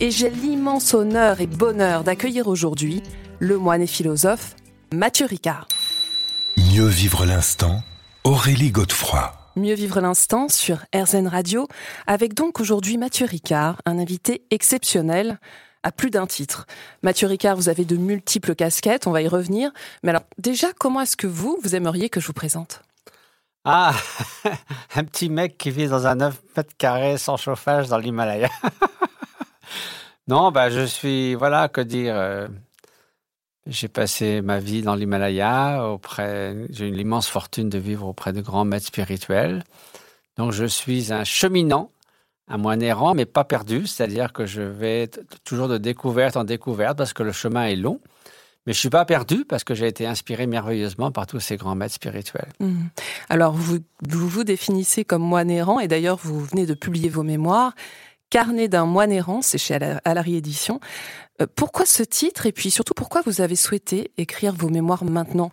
[0.00, 3.02] Et j'ai l'immense honneur et bonheur d'accueillir aujourd'hui
[3.38, 4.56] le moine et philosophe
[4.92, 5.68] Mathieu Ricard.
[6.56, 7.82] Mieux vivre l'instant,
[8.24, 9.32] Aurélie Godefroy.
[9.56, 11.68] Mieux vivre l'instant sur RZN Radio,
[12.06, 15.38] avec donc aujourd'hui Mathieu Ricard, un invité exceptionnel
[15.82, 16.66] à plus d'un titre.
[17.02, 19.70] Mathieu Ricard, vous avez de multiples casquettes, on va y revenir.
[20.02, 22.82] Mais alors, déjà, comment est-ce que vous, vous aimeriez que je vous présente?
[23.64, 23.94] Ah,
[24.96, 28.48] un petit mec qui vit dans un 9 mètres carrés sans chauffage dans l'Himalaya.
[30.28, 32.14] non, bah, je suis, voilà, que dire.
[32.16, 32.48] euh,
[33.66, 38.40] j'ai passé ma vie dans l'Himalaya auprès, j'ai eu l'immense fortune de vivre auprès de
[38.40, 39.62] grands maîtres spirituels.
[40.36, 41.90] Donc, je suis un cheminant,
[42.48, 43.86] un moine errant, mais pas perdu.
[43.86, 45.08] C'est-à-dire que je vais
[45.44, 48.00] toujours de découverte en découverte parce que le chemin est long.
[48.66, 51.74] Mais je suis pas perdu parce que j'ai été inspiré merveilleusement par tous ces grands
[51.74, 52.52] maîtres spirituels.
[52.60, 52.90] Mhm.
[53.28, 57.24] Alors, vous, vous vous définissez comme moine errant, et d'ailleurs, vous venez de publier vos
[57.24, 57.74] mémoires.
[58.32, 60.80] Carnet d'un moine errant, c'est chez Ala- Alary Édition.
[61.42, 65.52] Euh, pourquoi ce titre Et puis surtout, pourquoi vous avez souhaité écrire vos mémoires maintenant?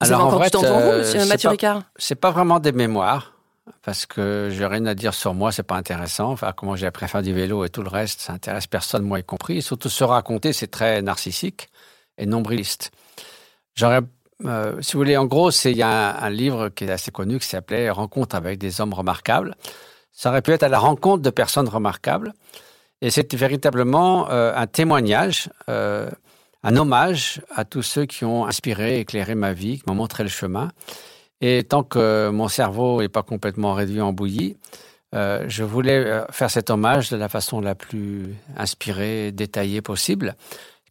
[0.00, 2.16] Vous Alors, avez en vrai, du temps devant vous, euh, monsieur Mathieu pas- Ricard C'est
[2.16, 3.34] pas vraiment des mémoires
[3.82, 6.32] parce que j'ai rien à dire sur moi, c'est pas intéressant.
[6.32, 9.04] Enfin, comment j'ai appris à faire du vélo et tout le reste, ça intéresse personne,
[9.04, 9.58] moi y compris.
[9.58, 11.68] Et surtout se raconter, c'est très narcissique
[12.18, 12.90] et nombriliste.
[13.76, 14.00] J'aurais,
[14.44, 17.12] euh, si vous voulez, en gros, il y a un, un livre qui est assez
[17.12, 19.54] connu qui s'appelait Rencontre avec des hommes remarquables.
[20.16, 22.32] Ça aurait pu être à la rencontre de personnes remarquables.
[23.02, 26.10] Et c'est véritablement euh, un témoignage, euh,
[26.62, 30.30] un hommage à tous ceux qui ont inspiré, éclairé ma vie, qui m'ont montré le
[30.30, 30.70] chemin.
[31.42, 34.56] Et tant que mon cerveau n'est pas complètement réduit en bouillie,
[35.14, 40.34] euh, je voulais faire cet hommage de la façon la plus inspirée, détaillée possible.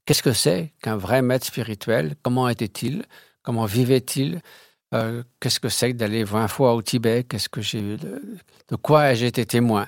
[0.06, 2.14] Qu'est-ce que c'est qu'un vrai maître spirituel?
[2.22, 3.04] Comment était-il?
[3.42, 4.42] Comment vivait-il?
[4.94, 7.24] Euh, Qu'est-ce que c'est que d'aller 20 fois au Tibet?
[7.24, 8.22] Qu'est-ce que j'ai de,
[8.70, 9.88] de quoi ai-je été témoin?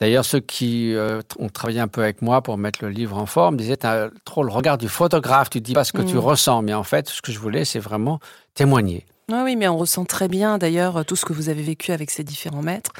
[0.00, 3.26] D'ailleurs, ceux qui euh, ont travaillé un peu avec moi pour mettre le livre en
[3.26, 6.18] forme disaient T'as trop le regard du photographe, tu dis pas ce que tu Mm.
[6.18, 6.62] ressens.
[6.62, 8.20] Mais en fait, ce que je voulais, c'est vraiment
[8.54, 9.06] témoigner.
[9.30, 12.10] Oui, oui, mais on ressent très bien d'ailleurs tout ce que vous avez vécu avec
[12.10, 12.92] ces différents maîtres,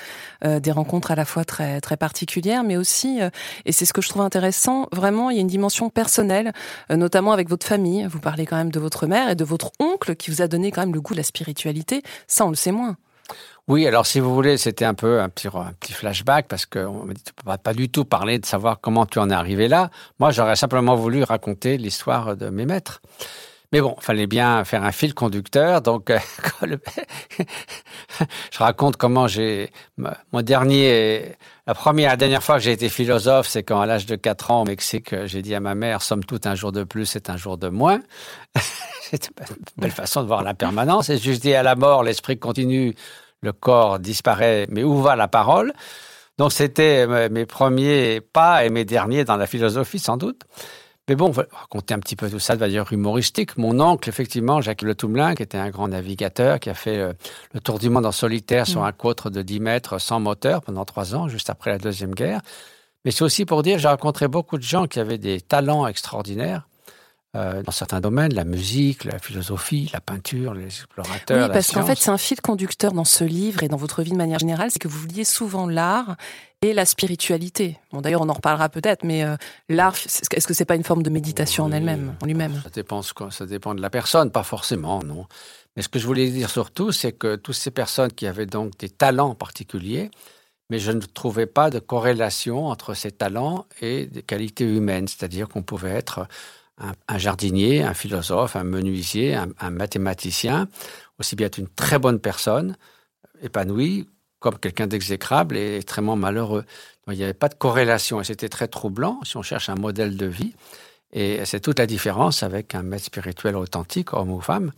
[0.45, 3.31] euh, des rencontres à la fois très très particulières, mais aussi, euh,
[3.65, 6.53] et c'est ce que je trouve intéressant, vraiment, il y a une dimension personnelle,
[6.91, 8.07] euh, notamment avec votre famille.
[8.11, 10.71] Vous parlez quand même de votre mère et de votre oncle qui vous a donné
[10.71, 12.03] quand même le goût de la spiritualité.
[12.27, 12.99] Ça, on le sait moins.
[13.67, 15.49] Oui, alors si vous voulez, c'était un peu un petit,
[15.95, 19.35] flashback parce qu'on peux pas, pas du tout parler de savoir comment tu en es
[19.35, 19.89] arrivé là.
[20.19, 23.01] Moi, j'aurais simplement voulu raconter l'histoire de mes maîtres.
[23.73, 26.19] Mais bon, fallait bien faire un fil conducteur, donc euh,
[28.53, 31.37] je raconte comment j'ai mon dernier,
[31.67, 34.51] la première, la dernière fois que j'ai été philosophe, c'est quand à l'âge de 4
[34.51, 37.29] ans au Mexique, j'ai dit à ma mère, somme toute, un jour de plus, c'est
[37.29, 38.01] un jour de moins.
[39.03, 41.11] c'est une belle façon de voir la permanence.
[41.11, 42.95] Et je dis à la mort, l'esprit continue,
[43.43, 45.75] le corps disparaît, mais où va la parole?
[46.39, 50.43] Donc c'était mes mes premiers pas et mes derniers dans la philosophie sans doute.
[51.09, 53.57] Mais bon, on va raconter un petit peu tout ça de manière humoristique.
[53.57, 57.15] Mon oncle, effectivement, Jacques Le Toumelin, qui était un grand navigateur, qui a fait euh,
[57.55, 60.85] le tour du monde en solitaire sur un quatre de 10 mètres sans moteur pendant
[60.85, 62.43] trois ans, juste après la Deuxième Guerre.
[63.07, 66.68] Mais c'est aussi pour dire, j'ai rencontré beaucoup de gens qui avaient des talents extraordinaires
[67.39, 71.47] euh, dans certains domaines, la musique, la philosophie, la peinture, les explorateurs.
[71.47, 74.11] Oui, parce qu'en fait, c'est un fil conducteur dans ce livre et dans votre vie
[74.11, 76.17] de manière générale, c'est que vous liez souvent l'art
[76.63, 77.79] et la spiritualité.
[77.93, 79.37] Bon, d'ailleurs, on en reparlera peut-être, mais euh,
[79.69, 82.61] l'art, est-ce que c'est pas une forme de méditation en elle-même, en lui-même?
[82.65, 85.27] Ça dépend, ça dépend de la personne, pas forcément, non.
[85.77, 88.77] Mais ce que je voulais dire surtout, c'est que toutes ces personnes qui avaient donc
[88.79, 90.11] des talents particuliers,
[90.71, 95.09] mais je ne trouvais pas de corrélation entre ces talents et des qualités humaines.
[95.09, 96.27] C'est-à-dire qu'on pouvait être
[96.81, 100.69] un, un jardinier, un philosophe, un menuisier, un, un mathématicien,
[101.19, 102.77] aussi bien être une très bonne personne,
[103.43, 104.09] épanouie,
[104.41, 106.63] comme quelqu'un d'exécrable et extrêmement malheureux.
[107.07, 109.75] Donc, il n'y avait pas de corrélation et c'était très troublant si on cherche un
[109.75, 110.55] modèle de vie.
[111.13, 114.73] Et c'est toute la différence avec un maître spirituel authentique, homme ou femme.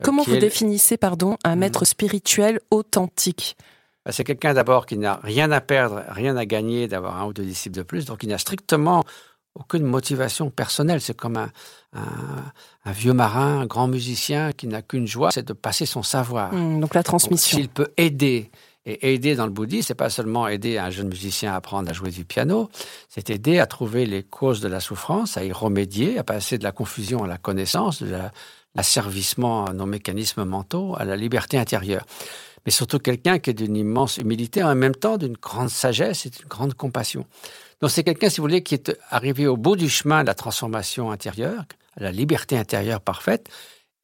[0.00, 1.60] euh, Comment vous est- définissez, pardon, un Mhm.
[1.60, 3.56] maître spirituel authentique?
[4.04, 7.32] Ben, C'est quelqu'un d'abord qui n'a rien à perdre, rien à gagner d'avoir un ou
[7.32, 9.04] deux disciples de plus, donc il n'a strictement
[9.58, 11.00] aucune motivation personnelle.
[11.00, 11.50] C'est comme un,
[11.94, 12.52] un-
[12.84, 16.52] un vieux marin, un grand musicien qui n'a qu'une joie, c'est de passer son savoir.
[16.52, 17.58] Hmm, Donc la transmission.
[17.58, 18.50] S'il peut aider
[18.86, 21.92] Et aider dans le bouddhisme, c'est pas seulement aider un jeune musicien à apprendre à
[21.92, 22.70] jouer du piano,
[23.10, 26.64] c'est aider à trouver les causes de la souffrance, à y remédier, à passer de
[26.64, 28.16] la confusion à la connaissance, de
[28.74, 32.04] l'asservissement à nos mécanismes mentaux, à la liberté intérieure.
[32.64, 36.30] Mais surtout quelqu'un qui est d'une immense humilité, en même temps d'une grande sagesse et
[36.30, 37.26] d'une grande compassion.
[37.80, 40.34] Donc c'est quelqu'un, si vous voulez, qui est arrivé au bout du chemin de la
[40.34, 41.64] transformation intérieure,
[41.96, 43.48] à la liberté intérieure parfaite,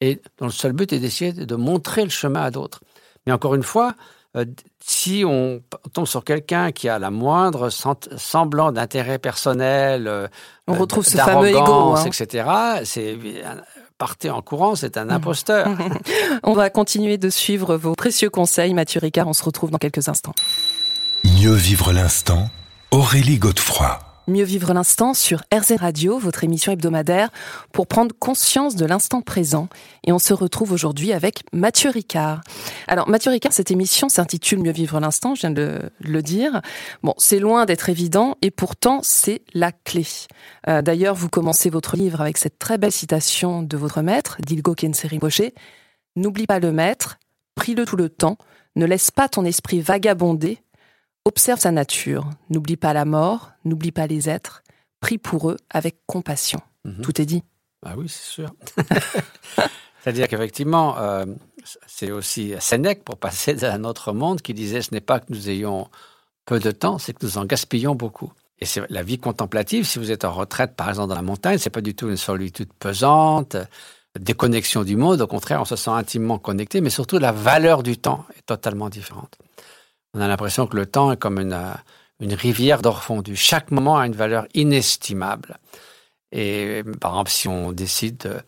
[0.01, 2.81] et dont le seul but est d'essayer de montrer le chemin à d'autres.
[3.25, 3.95] Mais encore une fois,
[4.35, 4.45] euh,
[4.83, 5.61] si on
[5.93, 10.27] tombe sur quelqu'un qui a la moindre semblant d'intérêt personnel, euh,
[10.67, 12.05] on retrouve ce fameux ego, hein.
[12.05, 12.49] etc.
[12.83, 13.17] C'est
[13.97, 15.69] partez en courant, c'est un imposteur.
[16.43, 19.27] on va continuer de suivre vos précieux conseils, Mathieu Ricard.
[19.27, 20.33] On se retrouve dans quelques instants.
[21.23, 22.49] Mieux vivre l'instant,
[22.95, 23.99] Aurélie Godefroy.
[24.29, 27.29] Mieux vivre l'instant sur RZ Radio, votre émission hebdomadaire,
[27.73, 29.67] pour prendre conscience de l'instant présent.
[30.05, 32.39] Et on se retrouve aujourd'hui avec Mathieu Ricard.
[32.87, 36.61] Alors, Mathieu Ricard, cette émission s'intitule Mieux vivre l'instant, je viens de le dire.
[37.03, 40.07] Bon, c'est loin d'être évident et pourtant, c'est la clé.
[40.69, 44.73] Euh, d'ailleurs, vous commencez votre livre avec cette très belle citation de votre maître, Dilgo
[44.73, 45.53] Kenseri Rocher.
[46.15, 47.19] N'oublie pas le maître,
[47.55, 48.37] prie-le tout le temps,
[48.77, 50.59] ne laisse pas ton esprit vagabonder,
[51.27, 54.63] Observe sa nature, n'oublie pas la mort, n'oublie pas les êtres,
[54.99, 56.61] prie pour eux avec compassion.
[56.83, 57.01] Mhm.
[57.01, 57.43] Tout est dit.
[57.83, 58.49] Ah oui, c'est sûr.
[60.03, 61.25] C'est-à-dire qu'effectivement, euh,
[61.87, 65.25] c'est aussi Sénèque, pour passer à un autre monde, qui disait ce n'est pas que
[65.29, 65.87] nous ayons
[66.45, 68.31] peu de temps, c'est que nous en gaspillons beaucoup.
[68.59, 71.57] Et c'est la vie contemplative, si vous êtes en retraite, par exemple, dans la montagne,
[71.57, 73.57] c'est pas du tout une solitude pesante,
[74.19, 75.21] déconnexion du monde.
[75.21, 78.89] Au contraire, on se sent intimement connecté, mais surtout la valeur du temps est totalement
[78.89, 79.37] différente.
[80.15, 81.73] On a l'impression que le temps est comme une, euh,
[82.21, 83.35] une rivière d'or fondu.
[83.35, 85.57] Chaque moment a une valeur inestimable.
[86.31, 88.41] Et par exemple, si on décide,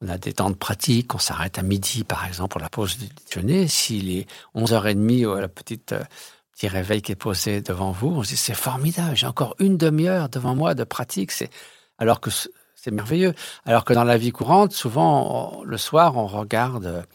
[0.00, 2.98] on a des temps de pratique, on s'arrête à midi, par exemple, pour la pause
[2.98, 3.68] du déjeuner.
[3.68, 4.26] S'il est
[4.56, 6.02] 11h30 ou la petite euh,
[6.52, 9.76] petit réveil qui est posé devant vous, on se dit c'est formidable, j'ai encore une
[9.76, 11.30] demi-heure devant moi de pratique.
[11.30, 11.50] C'est
[11.98, 12.30] alors que
[12.74, 13.32] c'est merveilleux.
[13.64, 17.06] Alors que dans la vie courante, souvent le soir, on regarde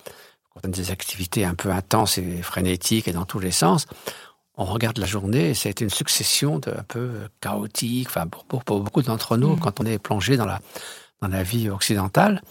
[0.64, 3.86] des activités un peu intenses et frénétiques et dans tous les sens,
[4.56, 7.12] on regarde la journée et c'est une succession de un peu
[7.42, 9.60] chaotique, enfin pour, beaucoup d'entre nous, mm.
[9.60, 10.60] quand on est plongé dans la,
[11.22, 12.42] dans la vie occidentale,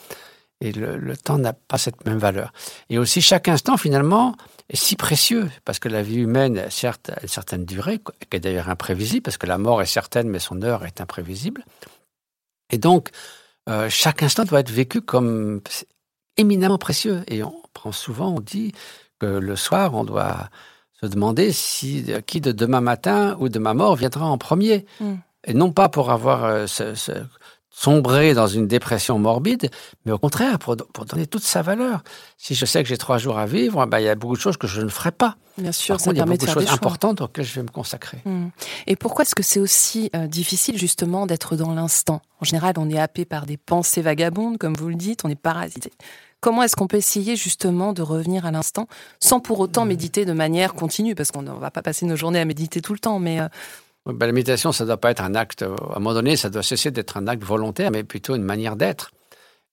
[0.60, 2.52] et le, temps n'a pas cette même valeur.
[2.88, 4.36] Et aussi, chaque instant, finalement,
[4.70, 8.40] est si précieux, parce que la vie humaine, certes, a une certaine durée, qui est
[8.40, 11.62] d'ailleurs imprévisible, parce que la mort est certaine, mais son heure est imprévisible.
[12.70, 13.10] Et donc,
[13.68, 15.60] euh, chaque instant doit être vécu comme
[16.36, 17.22] éminemment précieux.
[17.28, 18.72] Et on prend souvent, on dit
[19.18, 20.48] que le soir, on doit
[21.00, 24.86] se demander si qui de demain matin ou de ma mort viendra en premier.
[25.00, 25.14] Mm.
[25.48, 26.66] Et non pas pour avoir euh,
[27.76, 29.70] sombré dans une dépression morbide,
[30.04, 32.02] mais au contraire, pour, donner toute sa valeur.
[32.38, 34.40] Si je sais que j'ai trois jours à vivre, ben, il y a beaucoup de
[34.40, 35.36] choses que je ne ferai pas.
[35.58, 38.18] Bien sûr, ça il y a beaucoup de, choses importantes auxquelles je vais me consacrer.
[38.24, 38.48] Mm.
[38.86, 42.22] Et pourquoi est-ce que c'est aussi euh, difficile justement d'être dans l'instant?
[42.40, 45.34] En général, on est happé par des pensées vagabondes, comme vous le dites, on est
[45.34, 45.92] parasité.
[46.40, 48.86] Comment est-ce qu'on peut essayer justement de revenir à l'instant
[49.20, 49.88] sans pour autant mmh.
[49.88, 51.14] méditer de manière continue?
[51.14, 53.40] Parce qu'on ne va pas passer nos journées à méditer tout le temps, mais...
[53.40, 53.48] Euh,
[54.06, 56.48] ben, la méditation, ça ne doit pas être un acte, à un moment donné, ça
[56.48, 59.10] doit cesser d'être un acte volontaire, mais plutôt une manière d'être.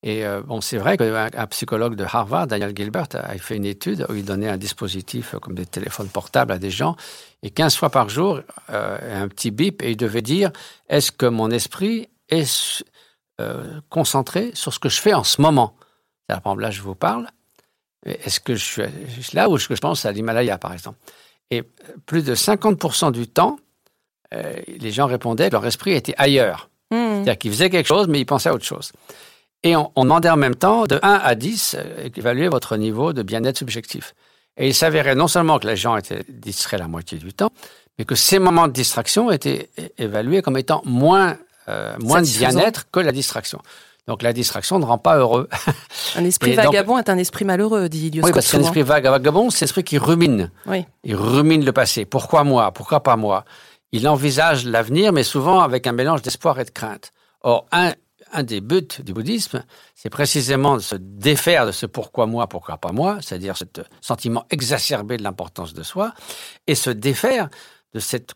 [0.02, 4.06] Et euh, bon, c'est vrai qu'un psychologue de Harvard, Daniel Gilbert, a fait une étude
[4.10, 6.96] où il donnait un dispositif comme des téléphones portables à des gens,
[7.44, 8.40] et 15 fois par jour,
[8.72, 10.52] euh, un petit bip, et il devait dire
[10.90, 12.84] est-ce que mon esprit est
[13.90, 15.76] concentré sur ce que je fais en ce moment?
[16.28, 17.28] Par exemple, là, je vous parle.
[18.06, 18.84] Est-ce que je suis
[19.34, 20.98] là ou est-ce que je pense à l'Himalaya, par exemple?
[21.52, 21.64] Et
[22.06, 23.58] plus de 50% du temps,
[24.34, 26.70] euh, les gens répondaient que leur esprit était ailleurs.
[26.92, 27.16] Hmm.
[27.16, 28.92] C'est-à-dire qu'ils faisaient quelque chose, mais ils pensaient à autre chose.
[29.64, 33.24] Et on, demandait en même temps, de 1 à 10, euh, évaluer votre niveau de
[33.24, 34.14] bien-être subjectif.
[34.58, 37.52] Et il s'avérait non seulement que les gens étaient distraits la moitié du temps,
[37.98, 41.38] mais que ces moments de distraction étaient évalués comme étant moins,
[41.70, 43.62] euh, moins de bien-être que la distraction.
[44.08, 45.48] Donc la distraction ne rend pas heureux.
[46.16, 48.26] Un esprit vagabond est un esprit malheureux, dit Ilios.
[48.26, 50.52] Oui, parce qu'un esprit vagabond, c'est l'esprit qui rumine.
[50.66, 50.86] Oui.
[51.04, 52.06] Il rumine le passé.
[52.06, 52.72] Pourquoi moi?
[52.72, 53.46] Pourquoi pas moi?
[53.92, 57.12] Il envisage l'avenir, mais souvent avec un mélange d'espoir et de crainte.
[57.42, 57.94] Or, un,
[58.34, 59.64] un des buts du bouddhisme,
[59.96, 63.66] c'est précisément de se défaire de ce pourquoi moi, pourquoi pas moi, c'est-à-dire ce
[64.02, 66.14] sentiment exacerbé de l'importance de soi,
[66.68, 67.50] et se défaire
[67.94, 68.34] de cette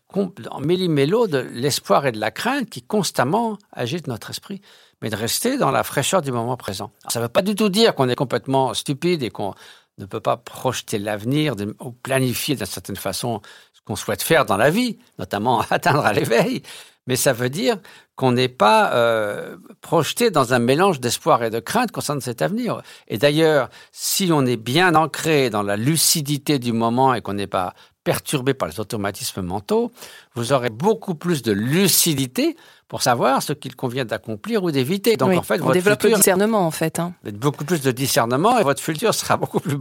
[0.62, 4.62] méli-mélo de l'espoir et de la crainte qui constamment agitent notre esprit
[5.02, 6.92] mais de rester dans la fraîcheur du moment présent.
[7.08, 9.54] ça ne veut pas du tout dire qu'on est complètement stupide et qu'on
[9.98, 13.42] ne peut pas projeter l'avenir ou planifier d'une certaine façon
[13.74, 16.62] ce qu'on souhaite faire dans la vie, notamment atteindre à l'éveil.
[17.08, 17.78] Mais ça veut dire
[18.16, 22.82] qu'on n'est pas euh, projeté dans un mélange d'espoir et de crainte concernant cet avenir.
[23.08, 27.48] Et d'ailleurs, si on est bien ancré dans la lucidité du moment et qu'on n'est
[27.48, 27.74] pas
[28.04, 29.92] perturbé par les automatismes mentaux,
[30.36, 32.56] vous aurez beaucoup plus de lucidité
[32.88, 35.18] pour savoir ce qu'il convient d'accomplir ou d'éviter.
[35.18, 37.00] Donc en fait, on votre développe le discernement en fait.
[37.00, 37.14] Hein.
[37.34, 39.78] Beaucoup plus de discernement et votre futur sera beaucoup plus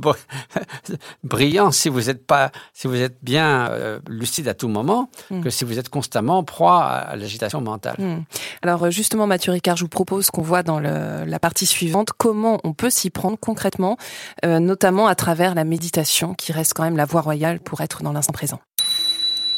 [1.24, 5.42] brillant si vous êtes pas, si vous êtes bien euh, lucide à tout moment hmm.
[5.42, 7.96] que si vous êtes constamment proie à, l'agitation mentale.
[7.98, 8.22] Hmm.
[8.62, 12.60] Alors justement, Mathieu Ricard, je vous propose qu'on voit dans le, la partie suivante comment
[12.64, 13.96] on peut s'y prendre concrètement,
[14.44, 18.02] euh, notamment à travers la méditation, qui reste quand même la voie royale pour être
[18.02, 18.60] dans l'instant présent.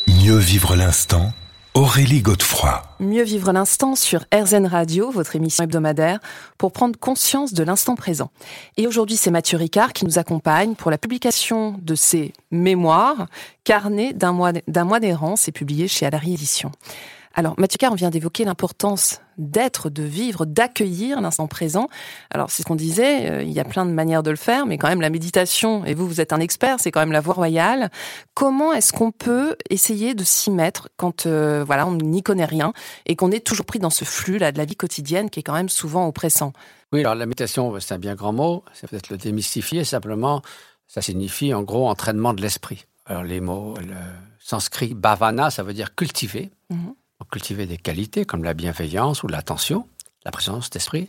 [0.06, 1.32] Mieux vivre l'instant
[1.78, 2.82] Aurélie Godefroy.
[2.98, 6.18] Mieux vivre l'instant sur RZN Radio, votre émission hebdomadaire,
[6.58, 8.32] pour prendre conscience de l'instant présent.
[8.76, 13.28] Et aujourd'hui, c'est Mathieu Ricard qui nous accompagne pour la publication de ses mémoires,
[13.62, 16.72] Carnet d'un mois, d'errance, et publié chez Alary Édition.
[17.36, 21.88] Alors, Mathieu Carr, on vient d'évoquer l'importance d'être, de vivre, d'accueillir l'instant présent.
[22.30, 24.66] Alors, c'est ce qu'on disait, euh, il y a plein de manières de le faire,
[24.66, 27.20] mais quand même la méditation, et vous, vous êtes un expert, c'est quand même la
[27.20, 27.90] voie royale.
[28.34, 32.72] Comment est-ce qu'on peut essayer de s'y mettre quand, euh, voilà, on n'y connaît rien
[33.06, 35.54] et qu'on est toujours pris dans ce flux-là de la vie quotidienne qui est quand
[35.54, 36.52] même souvent oppressant?
[36.92, 40.42] Oui, alors la méditation, c'est un bien grand mot, c'est peut-être le démystifier, simplement,
[40.86, 42.86] ça signifie en gros entraînement de l'esprit.
[43.06, 43.94] Alors les mots, le
[44.38, 46.50] sanskrit bhavana, ça veut dire cultiver.
[47.20, 49.88] Mhm cultiver des qualités comme la bienveillance ou l'attention,
[50.24, 51.08] la présence d'esprit.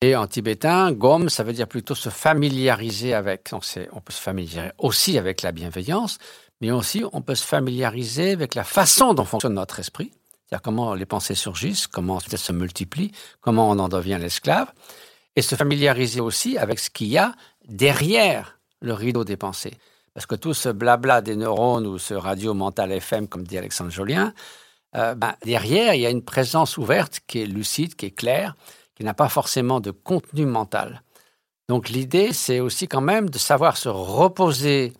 [0.00, 3.50] Et en tibétain, gom, ça veut dire plutôt se familiariser avec.
[3.52, 6.18] On peut se familiariser aussi avec la bienveillance,
[6.60, 10.12] mais aussi on peut se familiariser avec la façon dont fonctionne notre esprit,
[10.46, 14.70] c'est-à-dire comment les pensées surgissent, comment elles se multiplient, comment on en devient l'esclave,
[15.36, 17.34] et se familiariser aussi avec ce qu'il y a
[17.66, 19.78] derrière le rideau des pensées.
[20.12, 23.90] Parce que tout ce blabla des neurones ou ce radio mental FM, comme dit Alexandre
[23.90, 24.34] Jolien,
[24.96, 28.56] euh, ben, derrière, il y a une présence ouverte qui est lucide, qui est claire,
[28.94, 31.02] qui n'a pas forcément de contenu mental.
[31.68, 34.92] Donc l'idée, c'est aussi quand même de savoir se reposer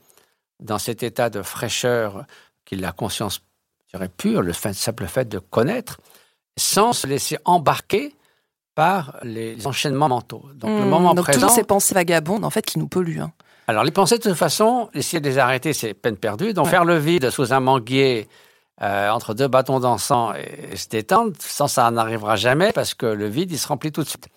[0.61, 2.25] dans cet état de fraîcheur
[2.65, 3.41] qui est la conscience
[3.93, 6.01] je dirais, pure, le simple fait de connaître,
[6.57, 8.15] sans se laisser embarquer
[8.75, 10.45] par les, enchaînements mentaux.
[10.57, 11.49] Donc le hmm, moment donc présent.
[11.49, 13.21] Ces pensées vagabondes, en fait, qui nous polluent.
[13.21, 13.33] Hein.
[13.69, 16.53] Alors les pensées, de toute façon, essayer de les arrêter, c'est peine perdue.
[16.53, 18.29] Donc faire le vide sous un manguier
[18.83, 23.29] euh, entre deux bâtons d'encens et, se détendre, sans ça n'arrivera jamais parce que le
[23.29, 24.29] vide, il se remplit tout de suite.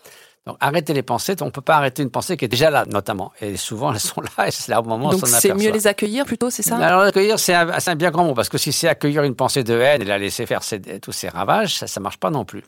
[0.46, 2.86] Donc arrêter les pensées, on ne peut pas arrêter une pensée qui est déjà là,
[2.86, 3.34] notamment.
[3.42, 5.18] Et souvent, elles sont là et c'est là au moment où on.
[5.18, 6.78] Donc c'est mieux les accueillir plutôt, c'est ça?
[6.78, 9.78] Alors accueillir, c'est un, bien grand mot, parce que si c'est accueillir une pensée de
[9.78, 10.62] haine et la laisser faire
[11.02, 12.64] tous ses ravages, ça ne marche pas non plus.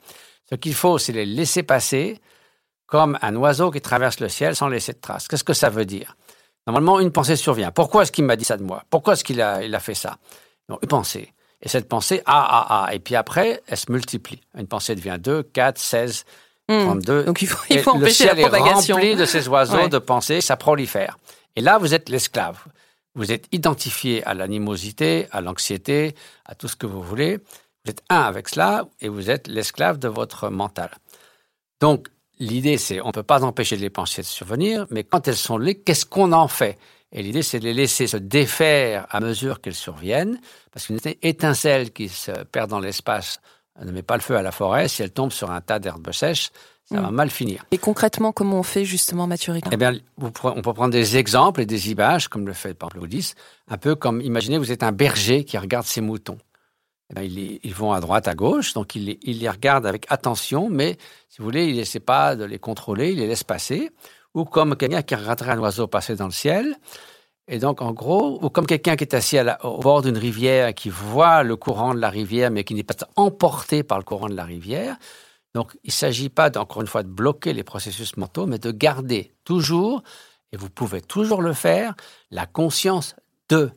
[0.50, 2.20] Ce qu'il faut, c'est les laisser passer
[2.88, 5.28] comme un oiseau qui traverse le ciel sans laisser de traces.
[5.28, 6.18] Qu'est-ce que ça veut dire?
[6.68, 7.72] Normalement, une pensée survient.
[7.72, 8.84] Pourquoi est-ce qu'il m'a dit ça de moi?
[8.90, 10.18] Pourquoi est-ce qu'il a, il a fait ça?
[10.68, 11.34] Donc, une pensée.
[11.62, 12.94] Et cette pensée, ah, ah, ah.
[12.94, 14.42] Et puis après, elle se multiplie.
[14.58, 16.26] Une pensée devient 2, 4, 16,
[16.68, 17.24] 32.
[17.24, 18.98] Donc il faut, il faut empêcher la propagation.
[18.98, 21.18] est rempli de ces oiseaux de pensée, ça prolifère.
[21.56, 22.60] Et là, vous êtes l'esclave.
[23.16, 27.38] Vous êtes identifié à l'animosité, à l'anxiété, à tout ce que vous voulez.
[27.84, 30.92] Vous êtes un avec cela et vous êtes l'esclave de votre mental.
[31.82, 32.08] Donc,
[32.40, 35.58] l'idée, c'est, on ne peut pas empêcher les pensées de survenir, mais quand elles sont
[35.58, 36.78] là, qu'est-ce qu'on en fait?
[37.12, 40.40] Et l'idée, c'est de les laisser se défaire à mesure qu'elles surviennent,
[40.72, 43.40] parce qu'une étincelle qui se perd dans l'espace
[43.84, 44.88] ne met pas le feu à la forêt.
[44.88, 46.52] Si elle tombe sur un tas d'herbes sèches,
[46.86, 47.16] ça va mm.
[47.16, 47.66] mal finir.
[47.72, 51.66] Et concrètement, comment on fait justement, Mathieu Eh bien, on peut prendre des exemples et
[51.66, 53.10] des images, comme le fait par exemple
[53.70, 56.38] un peu comme, imaginez, vous êtes un berger qui regarde ses moutons.
[57.18, 60.98] Eh ils, vont à droite, à gauche, donc il, il les regarde avec attention, mais
[61.28, 63.90] si vous voulez, il n'essaie pas de les contrôler, il les laisse passer
[64.40, 66.78] ou comme quelqu'un qui regarderait un oiseau passer dans le ciel.
[67.48, 70.90] Et donc, en gros, ou comme quelqu'un qui est assis au bord d'une rivière, qui
[70.90, 74.36] voit le courant de la rivière, mais qui n'est pas emporté par le courant de
[74.36, 74.98] la rivière.
[75.56, 78.72] Donc, il ne s'agit pas, encore une fois, de bloquer les processus mentaux, mais de
[78.72, 80.04] garder toujours,
[80.52, 81.96] et vous pouvez toujours le faire,
[82.30, 83.16] la conscience
[83.50, 83.72] de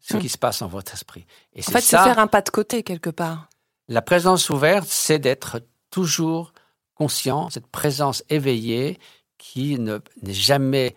[0.00, 1.26] ce qui se passe dans votre esprit.
[1.54, 3.50] Et en fait, c'est faire un pas de côté, quelque part.
[3.88, 5.60] La présence ouverte, c'est d'être
[5.90, 6.52] toujours
[6.94, 8.98] conscient, cette présence éveillée
[9.38, 10.94] qui n'est jamais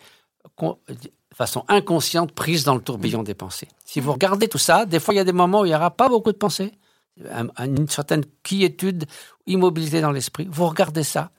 [0.60, 3.68] de façon inconsciente prise dans le tourbillon des pensées.
[3.84, 5.74] Si vous regardez tout ça, des fois il y a des moments où il n'y
[5.74, 6.72] aura pas beaucoup de pensées,
[7.58, 9.06] une certaine quiétude,
[9.46, 10.48] immobilité dans l'esprit.
[10.50, 11.30] Vous regardez ça.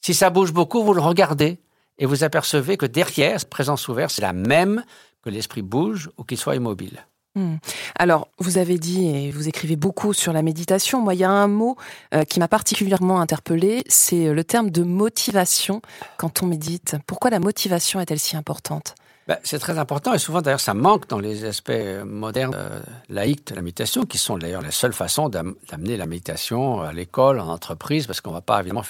[0.00, 1.58] Si ça bouge beaucoup, vous le regardez
[1.98, 4.84] et vous apercevez que derrière, cette présence ouverte, c'est la même
[5.22, 7.06] que l'esprit bouge ou qu'il soit immobile.
[7.36, 7.56] Hmm.
[7.98, 11.02] Alors, vous avez dit et vous écrivez beaucoup sur la méditation.
[11.02, 11.76] Moi, il y a un mot
[12.14, 15.82] euh, qui m'a particulièrement interpellé, c'est le terme de motivation
[16.16, 16.96] quand on médite.
[17.06, 18.94] Pourquoi la motivation est-elle si importante?
[19.28, 21.72] Ben, c'est très important et souvent d'ailleurs ça manque dans les aspects
[22.04, 26.80] modernes euh, laïques de la méditation, qui sont d'ailleurs la seule façon d'amener la méditation
[26.80, 28.84] à l'école, en entreprise, parce qu'on ne va pas évidemment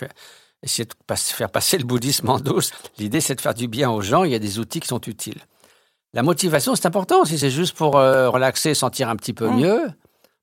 [0.63, 2.71] essayer de faire passer le bouddhisme en douce.
[2.99, 5.01] L'idée c'est de faire du bien aux gens, il y a des outils qui sont
[5.01, 5.41] utiles.
[6.15, 7.25] La motivation, c'est important.
[7.25, 9.57] Si c'est juste pour euh, relaxer, sentir un petit peu Mm.
[9.57, 9.81] mieux,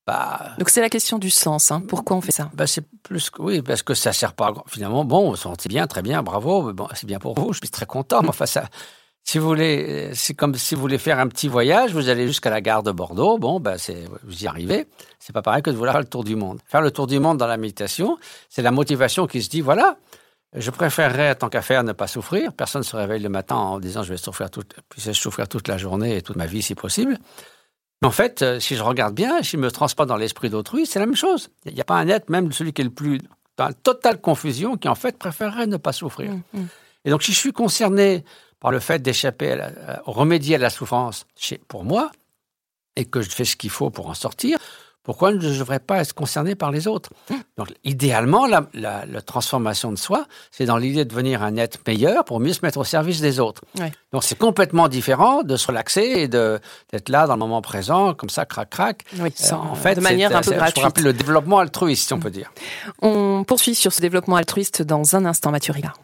[0.06, 1.72] bah, Donc c'est la question du sens.
[1.72, 1.82] hein.
[1.88, 2.52] Pourquoi on fait ça?
[2.54, 5.06] bah c'est plus que oui, parce que ça sert pas finalement.
[5.06, 6.74] Bon, on sentit bien, très bien, bravo.
[6.74, 7.54] Bon, c'est bien pour vous.
[7.54, 8.22] Je suis très content.
[8.22, 8.66] Mais enfin, ça,
[9.24, 11.94] si vous voulez, euh, c'est comme si vous voulez faire un petit voyage.
[11.94, 13.38] Vous allez jusqu'à la gare de Bordeaux.
[13.38, 14.86] Bon, bah c'est vous y arrivez.
[15.20, 16.60] C'est pas pareil que de vouloir faire le tour du monde.
[16.68, 18.18] Faire le tour du monde dans la méditation,
[18.50, 19.96] c'est la motivation qui se dit voilà.
[20.56, 22.54] Je préférerais, tant qu'à faire, ne pas souffrir.
[22.54, 25.68] Personne ne se réveille le matin en disant je vais souffrir toute, puisse-je souffrir toute
[25.68, 27.18] la journée et toute ma vie si possible.
[28.04, 31.00] En fait, euh, si je regarde bien, si je me transporte dans l'esprit d'autrui, c'est
[31.00, 31.50] la même chose.
[31.66, 33.20] Il n'y a pas un être, même celui qui est le plus
[33.58, 36.32] dans la totale confusion, qui en fait préférerait ne pas souffrir.
[36.32, 36.68] Mm, mm.
[37.06, 38.24] Et donc, si je suis concerné
[38.60, 42.12] par le fait d'échapper, à remédier à la souffrance chez, pour moi,
[42.96, 44.58] et que je fais ce qu'il faut pour en sortir,
[45.04, 47.10] pourquoi ne devrais pas être concerné par les autres?
[47.58, 51.80] Donc, idéalement, la, la- la transformation de soi, c'est dans l'idée de devenir un être
[51.86, 53.62] meilleur pour mieux se mettre au service des autres.
[53.80, 53.92] Ouais.
[54.14, 58.30] Donc, c'est complètement différent de se relaxer et d'être là dans le moment présent, comme
[58.30, 59.04] ça, crac, crac.
[59.20, 61.02] Oui, Euh, sans- en fait, de manière c'est- un peu gratuite.
[61.02, 62.52] le développement altruiste, si on peut dire.
[63.02, 65.98] On poursuit sur ce développement altruiste dans un instant, Mathieu Ricard.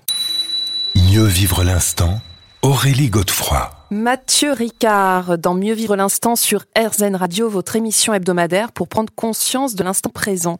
[0.96, 2.20] Mieux vivre l'instant,
[2.62, 3.72] Aurélie Godefroy.
[3.90, 9.76] Mathieu Ricard, dans Mieux vivre l'instant sur RZN Radio, votre émission hebdomadaire pour prendre conscience
[9.76, 10.58] de l'instant présent.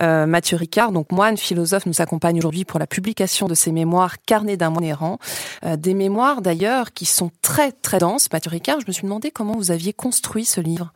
[0.00, 4.22] Euh, Mathieu Ricard, donc moine, philosophe, nous accompagne aujourd'hui pour la publication de ses mémoires
[4.22, 5.18] Carnet d'un moine errant.
[5.64, 8.28] Euh, des mémoires d'ailleurs qui sont très très denses.
[8.32, 10.92] Mathieu Ricard, je me suis demandé comment vous aviez construit ce livre.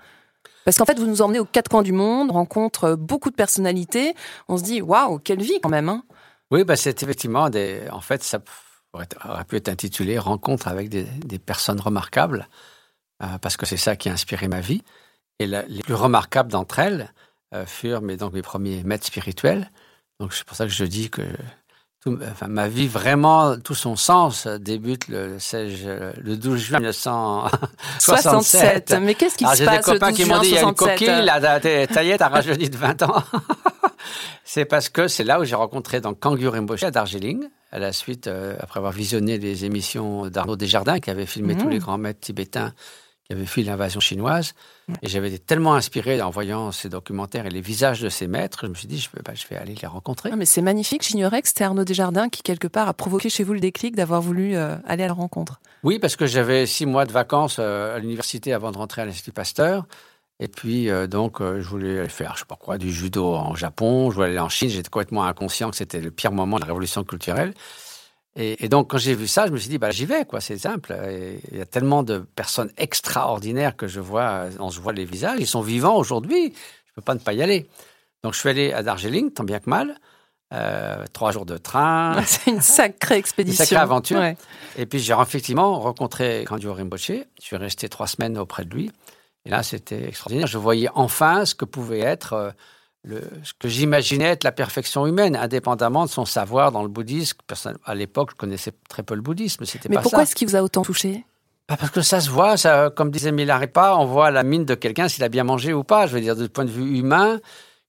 [0.64, 3.36] Parce qu'en fait, vous nous emmenez aux quatre coins du monde, on rencontre beaucoup de
[3.36, 4.14] personnalités.
[4.48, 5.88] On se dit, waouh, quelle vie quand même.
[5.88, 6.04] Hein
[6.52, 7.80] Oui, bah, c'est effectivement des.
[7.90, 8.38] En fait, ça
[8.94, 12.48] aurait pu être intitulé Rencontre avec des, des personnes remarquables,
[13.22, 14.82] euh, parce que c'est ça qui a inspiré ma vie.
[15.40, 17.12] Et la- les plus remarquables d'entre elles
[17.54, 19.70] euh, furent mes, donc, mes premiers maîtres spirituels.
[20.20, 21.22] Donc, c'est pour ça que je dis que
[22.00, 25.86] tout- enfin, ma vie, vraiment, tout son sens débute le, 16,
[26.18, 28.94] le 12 juin 1967.
[29.02, 30.58] Mais qu'est-ce qui Alors, se j'ai des passe copains 12 qui m'ont dit, il y
[30.58, 31.40] a une 67 coquille, là,
[31.92, 33.22] ça y est, t'as rajeuni de 20 ans.
[34.44, 37.92] c'est parce que c'est là où j'ai rencontré donc Kangyu Rinpoche à Darjeeling, à la
[37.92, 41.98] suite, euh, après avoir visionné les émissions d'Arnaud Desjardins, qui avait filmé tous les grands
[41.98, 42.72] maîtres tibétains
[43.24, 44.52] qui avaient fui l'invasion chinoise.
[45.02, 48.60] Et j'avais été tellement inspiré en voyant ces documentaires et les visages de ces maîtres,
[48.66, 50.30] je me suis dit, je vais, bah, je vais aller les rencontrer.
[50.36, 51.02] Mais c'est magnifique.
[51.02, 54.20] J'ignorais que c'était Arnaud Desjardins qui, quelque part, a provoqué chez vous le déclic d'avoir
[54.20, 55.58] voulu euh, aller à la rencontre.
[55.82, 59.06] Oui, parce que j'avais six mois de vacances euh, à l'université avant de rentrer à
[59.06, 59.86] l'Institut Pasteur.
[60.40, 63.54] Et puis, euh, donc, euh, je voulais faire, je sais pas quoi, du judo en
[63.54, 64.10] Japon.
[64.10, 64.68] Je voulais aller en Chine.
[64.68, 67.54] J'étais complètement inconscient que c'était le pire moment de la révolution culturelle.
[68.36, 70.40] Et, et donc, quand j'ai vu ça, je me suis dit, bah, j'y vais, quoi.
[70.40, 70.96] C'est simple.
[71.52, 75.38] Il y a tellement de personnes extraordinaires que je vois, on se voit les visages.
[75.38, 76.52] Ils sont vivants aujourd'hui.
[76.86, 77.68] Je peux pas ne pas y aller.
[78.24, 80.00] Donc, je suis allé à Darjeeling, tant bien que mal.
[80.52, 82.22] Euh, trois jours de train.
[82.26, 83.64] c'est une sacrée expédition.
[83.64, 84.18] sacrée aventure.
[84.18, 84.36] Ouais.
[84.76, 87.08] Et puis j'ai effectivement rencontré Kandyo Rinpoche.
[87.08, 88.92] Je suis resté trois semaines auprès de lui.
[89.46, 90.46] Et là, c'était extraordinaire.
[90.46, 92.50] Je voyais enfin ce que pouvait être euh,
[93.02, 97.38] le, ce que j'imaginais être la perfection humaine, indépendamment de son savoir dans le bouddhisme.
[97.46, 99.64] Personne, à l'époque, je connaissais très peu le bouddhisme.
[99.64, 100.22] C'était Mais pas pourquoi ça.
[100.24, 101.24] est-ce qu'il vous a autant touché?
[101.68, 104.74] Bah, parce que ça se voit, ça, comme disait Milarepa, on voit la mine de
[104.74, 106.06] quelqu'un s'il a bien mangé ou pas.
[106.06, 107.40] Je veux dire, du point de vue humain,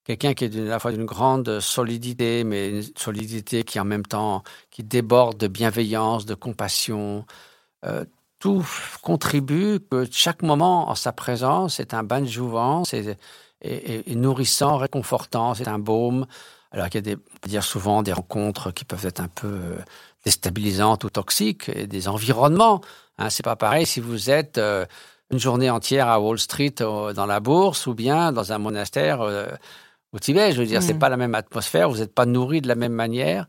[0.06, 4.06] quelqu'un qui est à la fois d'une grande solidité, mais une solidité qui en même
[4.06, 7.26] temps qui déborde de bienveillance, de compassion.
[7.86, 8.06] Euh,
[8.40, 8.64] tout
[9.02, 13.16] contribue que chaque moment en sa présence est un bain de jouvence et,
[13.62, 16.26] et- et- et nourrissant, réconfortant, c'est un baume.
[16.72, 19.30] Alors qu'il y a des, on peut dire souvent des rencontres qui peuvent être un
[19.30, 19.78] peu euh,
[20.26, 22.82] déstabilisantes ou toxiques, et des environnements.
[23.18, 24.86] Hein, c'est pas pareil si vous êtes euh,
[25.32, 29.48] une journée entière à Wall Street dans la bourse ou bien dans un monastère euh,
[30.12, 30.52] au Tibet.
[30.52, 31.00] Je veux dire, c'est Mhm.
[31.00, 33.48] pas la même atmosphère, vous n'êtes pas nourri de la même manière.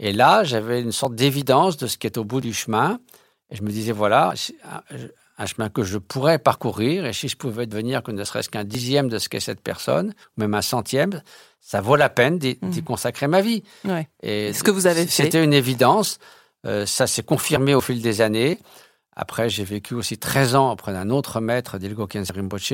[0.00, 2.98] Et là, j'avais une sorte d'évidence de ce qui est au bout du chemin.
[3.50, 4.32] Et je me disais, voilà,
[5.38, 7.04] un- chemin que je pourrais parcourir.
[7.06, 10.14] Et si je pouvais devenir que ne serait-ce qu'un dixième de ce qu'est cette personne,
[10.36, 11.22] ou même un centième,
[11.60, 12.82] ça vaut la peine d'y Mhm.
[12.82, 13.62] consacrer ma vie.
[13.84, 14.08] Ouais.
[14.22, 15.10] Et Ce que vous avez fait.
[15.24, 16.18] C'était une évidence.
[16.66, 18.58] Euh, ça s'est confirmé au fil des années.
[19.16, 22.72] Après, j'ai vécu aussi 13 ans auprès d'un autre maître, Dilgo Rinpoche,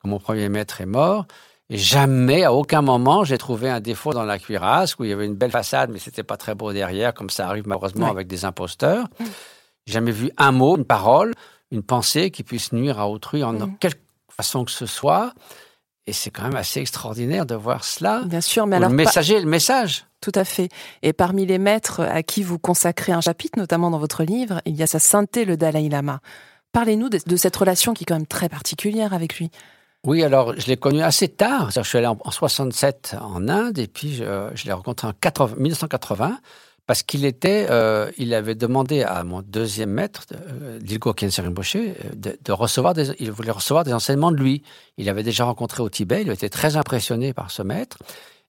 [0.00, 1.26] quand mon premier maître est mort.
[1.68, 5.12] Et jamais, à aucun moment, j'ai trouvé un défaut dans la cuirasse, où il y
[5.12, 8.10] avait une belle façade, mais c'était pas très beau derrière, comme ça arrive malheureusement Ouais.
[8.12, 9.06] avec des imposteurs.
[9.86, 11.32] Jamais vu un mot, une parole,
[11.70, 13.78] une pensée qui puisse nuire à autrui en Mhm.
[13.78, 15.32] quelque façon que ce soit.
[16.06, 18.22] Et c'est quand même assez extraordinaire de voir cela.
[18.26, 20.04] Bien sûr, mais alors le messager, le message.
[20.20, 20.68] tout à fait.
[21.02, 24.74] Et parmi les maîtres à qui vous consacrez un chapitre, notamment dans votre livre, il
[24.76, 26.20] y a sa sainteté, le Dalai Lama.
[26.72, 29.50] Parlez-nous de, de cette relation qui est quand même très particulière avec lui.
[30.04, 31.70] Oui, alors je l'ai connu assez tard.
[31.70, 35.12] Je suis allé en, en 67 en Inde et puis je, je l'ai rencontré en
[35.12, 36.38] 80 1980
[36.86, 42.38] parce qu'il était, euh, il avait demandé à mon deuxième maître, euh, Dilgo Khyentse de,
[42.42, 44.62] de, recevoir des, il voulait recevoir des enseignements de lui.
[44.96, 47.98] Il avait déjà rencontré au Tibet, il était très impressionné par ce maître.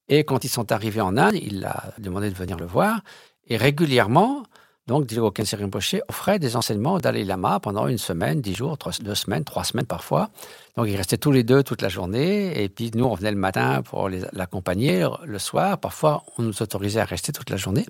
[0.10, 3.02] Et quand ils sont arrivés en Inde, il a demandé de venir le voir.
[3.48, 4.44] Et régulièrement,
[4.86, 8.78] donc, Dilgo Khyentse Rinpoche offrait des enseignements au Dalai Lama pendant une semaine, dix jours,
[9.02, 10.30] deux semaines, trois semaines parfois.
[10.76, 12.62] Donc, ils restaient tous les deux toute la journée.
[12.62, 15.08] Et puis, nous, on venait le matin pour l'accompagner.
[15.24, 17.86] Le soir, parfois, on nous autorisait à rester toute la journée.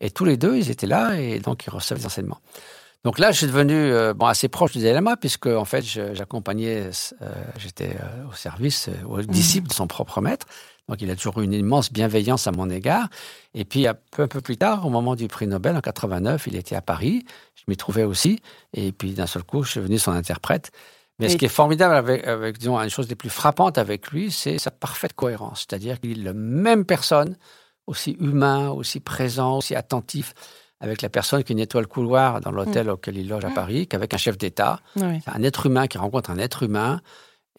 [0.00, 2.40] Et tous les deux, ils étaient là et donc, ils recevaient des enseignements.
[3.04, 5.82] Donc là, je suis devenu euh, bon, assez proche du Dalai Lama, puisque en fait,
[5.82, 10.46] j'accompagnais, euh, j'étais euh, au service, au disciple de son propre maître.
[10.88, 13.08] Donc il a toujours eu une immense bienveillance à mon égard.
[13.54, 16.46] Et puis un peu, un peu plus tard, au moment du prix Nobel en 89,
[16.48, 17.24] il était à Paris.
[17.54, 18.40] Je m'y trouvais aussi.
[18.74, 20.70] Et puis d'un seul coup, je suis devenu son interprète.
[21.18, 24.32] Mais ce qui est formidable avec, avec, disons, une chose des plus frappantes avec lui,
[24.32, 25.60] c'est sa parfaite cohérence.
[25.60, 27.36] C'est-à-dire qu'il est la même personne,
[27.86, 30.34] aussi humain, aussi présent, aussi attentif
[30.80, 32.90] avec la personne qui nettoie le couloir dans l'hôtel mm.
[32.90, 33.54] auquel il loge à mm.
[33.54, 34.80] Paris, qu'avec un chef d'État.
[35.26, 37.00] Un être humain qui rencontre un être humain.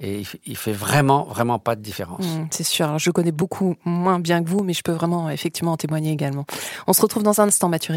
[0.03, 2.25] Et il fait vraiment, vraiment pas de différence.
[2.25, 2.87] Mm, c'est sûr.
[2.87, 6.11] Alors, je connais beaucoup moins bien que vous, mais je peux vraiment, effectivement, en témoigner
[6.11, 6.45] également.
[6.87, 7.93] On se retrouve dans un instant, Mathieu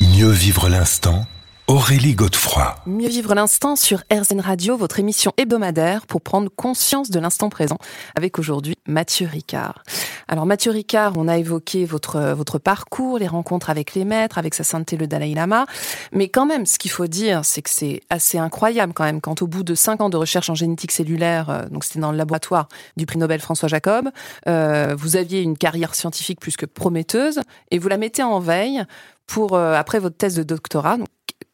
[0.00, 1.26] Mieux vivre l'instant
[1.70, 2.74] Aurélie Godefroy.
[2.84, 7.78] Mieux vivre l'instant sur RZN Radio, votre émission hebdomadaire pour prendre conscience de l'instant présent
[8.16, 9.84] avec aujourd'hui Mathieu Ricard.
[10.26, 14.54] Alors Mathieu Ricard, on a évoqué votre, votre parcours, les rencontres avec les maîtres, avec
[14.54, 15.66] sa sainteté le Dalai Lama,
[16.10, 19.40] mais quand même ce qu'il faut dire c'est que c'est assez incroyable quand même quand
[19.40, 22.18] au bout de cinq ans de recherche en génétique cellulaire, euh, donc c'était dans le
[22.18, 24.10] laboratoire du prix Nobel François Jacob,
[24.48, 27.38] euh, vous aviez une carrière scientifique plus que prometteuse
[27.70, 28.82] et vous la mettez en veille
[29.30, 30.96] pour euh, après votre thèse de doctorat.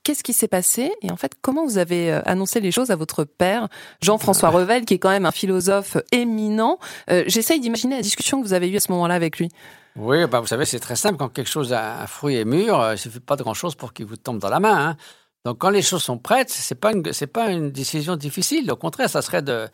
[0.06, 2.94] Qu'est-ce qui s'est passé et en fait comment vous avez euh, annoncé les choses à
[2.94, 3.66] votre père
[4.00, 6.78] Jean-François Revel qui est quand même un philosophe éminent.
[7.10, 9.48] Euh, j'essaye d'imaginer la discussion que vous avez eue à ce moment-là avec lui.
[9.96, 12.80] Oui, bah vous savez c'est très simple quand quelque chose a un fruit est mûr,
[12.80, 14.90] euh, il suffit pas de grand-chose pour qu'il vous tombe dans la main.
[14.90, 14.96] Hein.
[15.44, 18.70] Donc quand les choses sont prêtes, c'est pas c'est pas une décision difficile.
[18.70, 19.66] Au contraire, ça serait de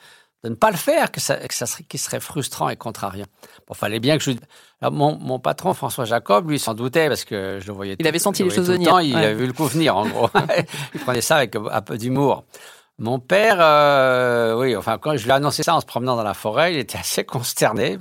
[0.45, 3.27] de ne pas le faire, que ça, que ça serait, qui serait frustrant et contrariant.
[3.69, 4.33] Bon, fallait bien que je.
[4.81, 7.97] Alors, mon, mon patron François Jacob, lui, s'en doutait parce que je le voyais.
[8.01, 9.01] Il avait senti les choses venir.
[9.01, 10.29] il avait vu le coup venir, en gros.
[10.95, 12.45] il prenait ça avec un peu d'humour.
[12.99, 16.23] Mon père, euh, oui, enfin, quand je lui ai annoncé ça en se promenant dans
[16.23, 17.99] la forêt, il était assez consterné.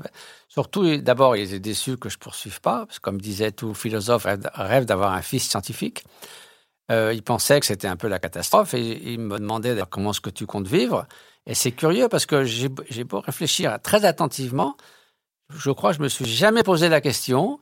[0.48, 4.28] Surtout, d'abord, il était déçu que je poursuive pas, parce que comme disait tout philosophe,
[4.54, 6.04] rêve d'avoir un fils scientifique.
[6.92, 10.20] Euh, il pensait que c'était un peu la catastrophe et il me demandait comment est-ce
[10.20, 11.06] que tu comptes vivre?
[11.48, 14.76] Et c'est curieux parce que j'ai beau réfléchir très attentivement,
[15.56, 17.60] je crois que je me suis jamais posé la question.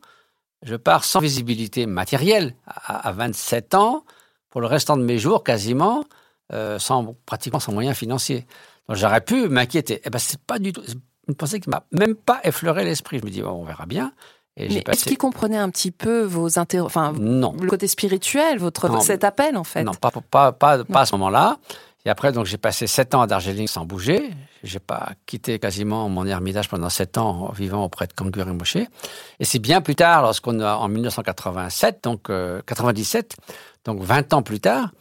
[0.61, 4.03] Je pars sans visibilité matérielle à, 27 ans,
[4.49, 6.03] pour le restant de mes jours quasiment,
[6.51, 8.45] euh, sans pratiquement sans moyens financiers.
[8.87, 10.01] Donc j'aurais pu m'inquiéter.
[10.03, 10.83] Eh ben c'est pas du tout
[11.27, 13.19] une pensée qui m'a même pas effleuré l'esprit.
[13.19, 14.11] Je me dis bon, on verra bien.
[14.57, 16.81] Mais est-ce qu'il comprenait un petit peu vos inter...
[16.81, 17.55] enfin non.
[17.61, 19.83] le côté spirituel, votre cet appel en fait?
[19.85, 21.59] Non, pas pas pas, pas à ce moment-là.
[22.05, 24.31] Et après, donc, j'ai passé sept ans à Darjeeling sans bouger.
[24.63, 28.77] J'ai pas quitté quasiment mon ermitage pendant sept ans, vivant auprès de Kangur Moshe.
[28.77, 32.31] Et c'est bien plus tard, lorsqu'on a, en 1987, donc,
[32.65, 34.91] 97, euh, donc 20 ans plus tard,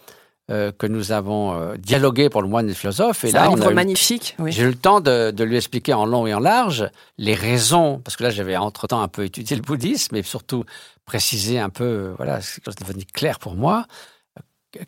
[0.50, 3.24] euh, que nous avons euh, dialogué pour le moine des philosophes.
[3.24, 4.34] Et là, un livre magnifique.
[4.38, 4.50] Oui.
[4.50, 8.00] J'ai eu le temps de, de, lui expliquer en long et en large les raisons,
[8.02, 10.64] parce que là, j'avais entre-temps un peu étudié le bouddhisme, mais surtout
[11.04, 13.86] préciser un peu, voilà, c'est devenu clair pour moi.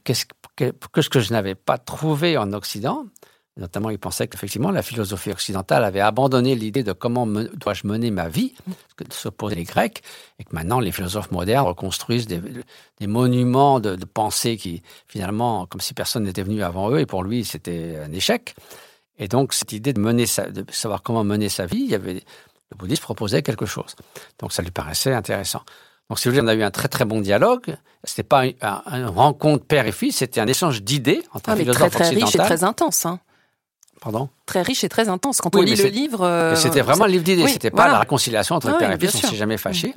[0.04, 3.06] Qu'est-ce que, ce que je n'avais pas trouvé en Occident.
[3.56, 8.28] Notamment, il pensait qu'effectivement, la philosophie occidentale avait abandonné l'idée de comment dois-je mener ma
[8.28, 8.54] vie,
[8.98, 10.02] de s'opposer les Grecs,
[10.38, 12.40] et que maintenant, les philosophes modernes reconstruisent des,
[13.06, 17.44] monuments de, pensée qui, finalement, comme si personne n'était venu avant eux, et pour lui,
[17.44, 18.54] c'était un échec.
[19.18, 22.22] Et donc, cette idée de, mener de savoir comment mener sa vie, le
[22.76, 23.94] bouddhisme proposait quelque chose.
[24.38, 25.62] Donc, ça lui paraissait intéressant.
[26.10, 27.76] Donc, si vous voulez, on a eu un très très bon dialogue.
[28.02, 31.90] C'était pas une, rencontre père et fils, c'était un échange d'idées entre ah, un philosophe
[31.90, 33.06] très, très riche et très intense.
[33.06, 33.20] Hein.
[34.00, 35.40] Pardon Très riche et très intense.
[35.40, 36.22] Quand on lit le livre.
[36.22, 37.46] Euh, c'était vraiment un livre d'idées.
[37.46, 39.14] c'était pas la réconciliation entre père et fils.
[39.24, 39.94] On s'est jamais fâché.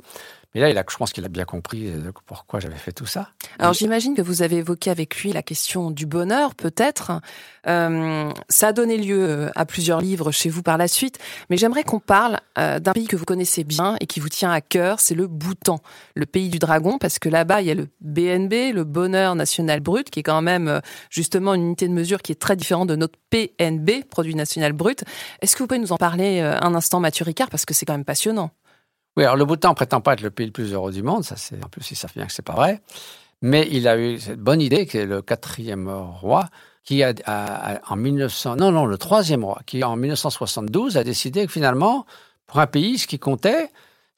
[0.54, 3.06] Mais là, il a, je pense qu'il a bien compris euh, pourquoi j'avais fait tout
[3.06, 3.30] ça.
[3.58, 7.20] Alors j'imagine que vous avez évoqué avec lui la question du bonheur, peut-être.
[7.66, 11.18] Euh, ça a donné lieu à plusieurs livres chez vous par la suite,
[11.50, 14.60] mais j'aimerais qu'on parle d'un pays que vous connaissez bien et qui vous tient à
[14.60, 15.80] cœur, c'est le Bhoutan,
[16.14, 19.80] le pays du dragon, parce que là-bas, il y a le BNB, le bonheur national
[19.80, 22.94] brut, qui est quand même justement une unité de mesure qui est très différente de
[22.94, 25.04] notre PNB, produit national brut.
[25.40, 27.94] Est-ce que vous pouvez nous en parler un instant, Mathieu Ricard, parce que c'est quand
[27.94, 28.50] même passionnant
[29.16, 31.36] oui, alors le Bhoutan prétend pas être le pays le plus heureux du monde, ça
[31.36, 32.80] c'est en plus ils savent bien que c'est pas vrai,
[33.42, 36.48] mais il a eu cette bonne idée que le quatrième roi
[36.82, 37.14] qui a,
[37.88, 42.06] en 1900 non non le troisième roi qui en 1972 a décidé que finalement
[42.46, 43.70] pour un pays ce qui comptait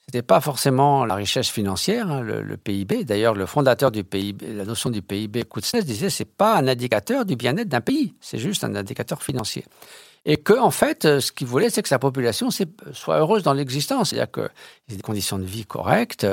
[0.09, 3.05] c'était pas forcément la richesse financière, hein, le, PIB.
[3.05, 7.25] D'ailleurs, le fondateur du PIB, la notion du PIB, Koutsnes, disait c'est pas un indicateur
[7.25, 9.65] du bien-être d'un pays, c'est juste un indicateur financier.
[10.25, 14.11] Et que, en fait, ce qu'il voulait, c'est que sa population soit heureuse dans l'existence,
[14.11, 16.27] c'est-à-dire qu'ils aient des conditions de vie correctes,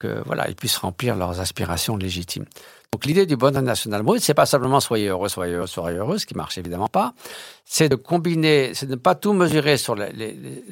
[0.00, 2.46] que voilà, ils puissent remplir leurs aspirations légitimes.
[2.92, 6.18] Donc l'idée du bonheur national brut, c'est pas simplement soyez heureux, soyez heureux, soyez heureux,
[6.18, 7.14] ce qui marche évidemment pas.
[7.64, 10.64] C'est de combiner, c'est de ne pas tout mesurer sur les, les,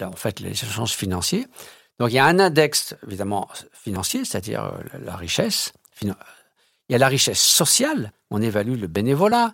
[0.00, 1.48] en fait les échanges financiers.
[1.98, 5.72] Donc il y a un index évidemment financier, c'est-à-dire euh, la, richesse.
[6.00, 6.14] Il
[6.90, 9.52] y a la richesse sociale, on évalue le bénévolat,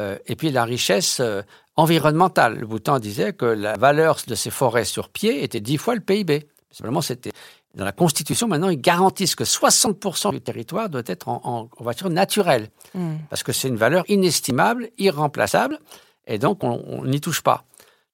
[0.00, 1.42] euh, et puis la richesse euh,
[1.76, 2.58] environnementale.
[2.58, 6.00] Le Bhoutan disait que la valeur de ces forêts sur pied était dix fois le
[6.00, 6.48] PIB.
[6.72, 7.30] Simplement, c'était
[7.74, 12.68] dans la Constitution, maintenant, ils garantissent que 60% du territoire doit être en, voiture naturelle.
[12.94, 13.16] Hmm.
[13.30, 15.78] Parce que c'est une valeur inestimable, irremplaçable,
[16.26, 17.64] et donc on n'y touche pas.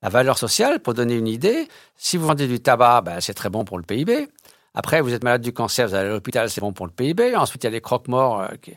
[0.03, 3.51] La valeur sociale, pour donner une idée, si vous vendez du tabac, ben, c'est très
[3.51, 4.29] bon pour le PIB.
[4.75, 7.37] Après, vous êtes malade du cancer, vous allez à l'hôpital, c'est bon pour le PIB.
[7.37, 8.73] Ensuite, il y a les croque-morts euh, qui,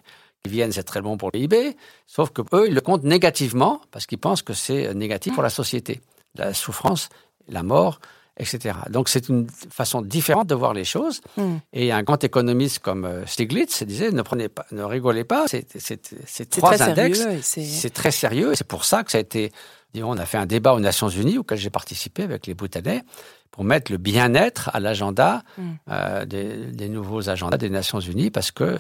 [0.46, 1.78] viennent, c'est très bon pour le PIB.
[2.08, 5.50] Sauf que eux, ils le comptent négativement parce qu'ils pensent que c'est négatif pour la
[5.50, 6.02] société.
[6.36, 7.08] La souffrance,
[7.48, 8.00] la mort,
[8.38, 8.76] etc.
[8.90, 11.22] Donc c'est une façon différente de voir les choses.
[11.38, 11.58] Hmm.
[11.72, 15.46] Et un grand économiste comme euh, Stiglitz disait ne prenez pas, ne rigolez pas.
[15.48, 17.26] C'est trois index.
[17.42, 18.54] C'est très sérieux.
[18.56, 19.52] C'est pour ça que ça a été.
[19.96, 23.04] on a fait un débat aux Nations Unies auquel j'ai participé avec les Bhoutanais
[23.52, 25.72] pour mettre le bien-être à l'agenda hmm.
[25.92, 28.80] euh, des, des, nouveaux agendas des Nations Unies parce que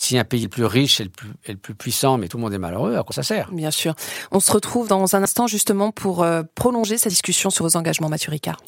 [0.00, 2.36] si un pays est le plus riche et le plus, le plus, puissant, mais tout
[2.36, 3.50] le monde est malheureux, à quoi ça sert?
[3.50, 3.96] Bien sûr.
[4.30, 8.08] On se retrouve dans un instant justement pour euh, prolonger cette discussion sur vos engagements,
[8.08, 8.58] Mathieu Ricard.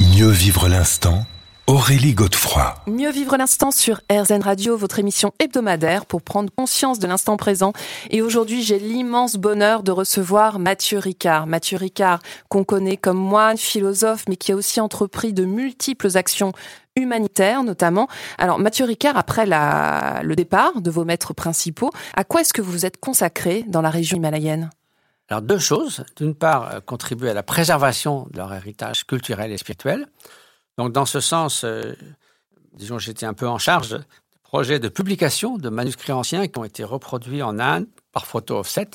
[0.00, 1.24] Mieux vivre l'instant
[1.66, 2.74] Aurélie Godefroy.
[2.86, 7.72] Mieux vivre l'instant sur RZN Radio, votre émission hebdomadaire pour prendre conscience de l'instant présent.
[8.10, 11.46] Et aujourd'hui, j'ai l'immense bonheur de recevoir Mathieu Ricard.
[11.46, 16.52] Mathieu Ricard, qu'on connaît comme moine, philosophe, mais qui a aussi entrepris de multiples actions
[16.96, 18.08] humanitaires notamment.
[18.38, 22.72] Alors Mathieu Ricard, après le départ de vos maîtres principaux, à quoi est-ce que vous
[22.72, 24.70] vous êtes consacré dans la région himalayenne?
[25.28, 26.04] Alors deux choses.
[26.16, 30.06] D'une part, euh, contribuer à la préservation de leur héritage culturel et spirituel.
[30.78, 31.94] Donc dans ce sens, euh,
[32.74, 34.00] disons, j'étais un peu en charge de
[34.42, 38.90] projets de publication de manuscrits anciens qui ont été reproduits en Inde par photo offset.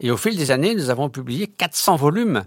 [0.00, 2.44] Et au fil des années, nous avons publié 400 volumes.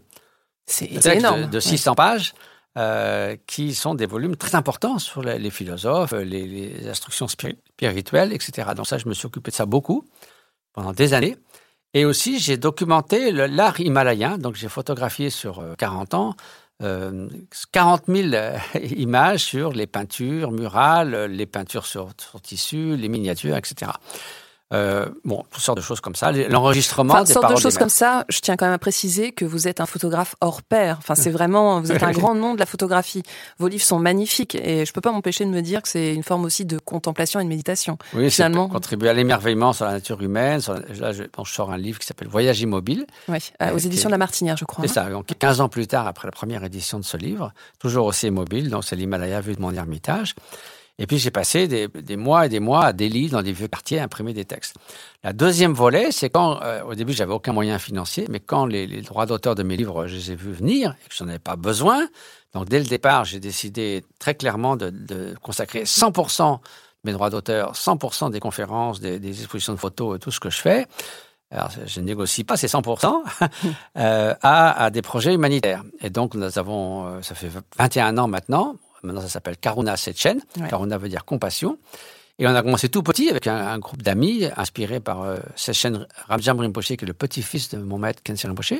[0.65, 1.49] C'est énorme.
[1.49, 2.33] De, 600 pages.
[2.77, 8.69] Euh, qui sont des volumes très importants sur les, philosophes, les, instructions spirituelles, etc.
[8.75, 10.07] Donc ça, je me suis occupé de ça beaucoup
[10.73, 11.37] pendant des années.
[11.93, 14.37] Et aussi, j'ai documenté l'art himalayen.
[14.37, 16.35] Donc, j'ai photographié sur 40 euh, ans
[16.83, 17.27] euh,
[17.71, 18.57] 40 000 euh,
[18.97, 23.91] images sur les peintures murales, les peintures sur tissu, les miniatures, etc.
[24.73, 26.31] Euh, bon, toutes sortes de choses comme ça.
[26.31, 28.25] L'enregistrement enfin, des sortes de choses comme ça.
[28.27, 30.97] Je tiens quand même à préciser que vous êtes un photographe hors pair.
[30.99, 33.23] Enfin, c'est vraiment, vous êtes un grand nom de la photographie.
[33.59, 36.23] Vos livres sont magnifiques et je peux pas m'empêcher de me dire que c'est une
[36.23, 37.97] forme aussi de contemplation et de méditation.
[38.13, 38.67] Oui, finalement.
[38.67, 40.59] Contribuer à l'émerveillement sur la nature humaine.
[40.99, 43.05] là, je, sors un livre qui s'appelle Voyage immobile.
[43.29, 44.85] Oui, euh, aux éditions de la Martinière, je crois.
[44.85, 45.05] C'est hein.
[45.05, 45.09] ça.
[45.09, 48.69] Donc, 15 ans plus tard, après la première édition de ce livre, toujours aussi immobile.
[48.69, 50.35] Donc, c'est l'Himalaya vu de mon ermitage.
[50.99, 53.99] Et puis j'ai passé des, mois et des mois à Delhi, dans des vieux quartiers,
[53.99, 54.75] à imprimer des textes.
[55.23, 58.87] La deuxième volet, c'est quand, euh, au début, j'avais aucun moyen financier, mais quand les,
[59.01, 61.55] droits d'auteur de mes livres, je les ai vus venir et que j'en avais pas
[61.55, 62.07] besoin,
[62.53, 66.59] donc dès le départ, j'ai décidé très clairement de, consacrer 100% de
[67.03, 70.87] mes droits d'auteur, 100% des conférences, des, expositions de photos tout ce que je fais.
[71.51, 73.21] Alors, je négocie pas ces 100%
[73.97, 75.83] euh, à, à, des projets humanitaires.
[76.01, 80.41] Et donc, nous avons, euh, ça fait 21 ans maintenant, Maintenant, ça s'appelle Karuna Sechen.
[80.69, 81.77] Karuna veut dire compassion.
[82.39, 86.59] Et on a commencé tout petit avec un, groupe d'amis inspirés par euh, Sechen Ramjam
[86.59, 88.73] Rinpoche, qui est le petit-fils de mon maître Kensei Rinpoche.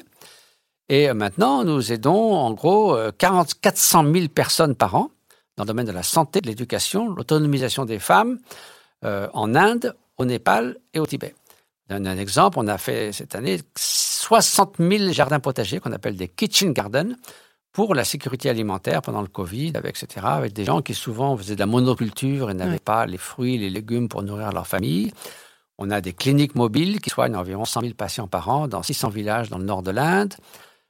[0.90, 5.10] Et euh, maintenant, nous aidons en gros 40, 400 000 personnes par an
[5.58, 8.40] dans le domaine de la santé, de l'éducation, l'autonomisation des femmes
[9.04, 11.36] euh, en Inde, au Népal et au Tibet.
[11.90, 16.28] D'un un exemple, on a fait cette année 60 000 jardins potagers qu'on appelle des
[16.28, 17.16] kitchen gardens
[17.78, 21.54] pour la sécurité alimentaire pendant le Covid, avec, etc., avec des gens qui souvent faisaient
[21.54, 25.14] de la monoculture et n'avaient pas les fruits, les légumes pour nourrir leur famille.
[25.78, 29.10] On a des cliniques mobiles qui soignent environ 100 000 patients par an dans 600
[29.10, 30.34] villages dans le nord de l'Inde.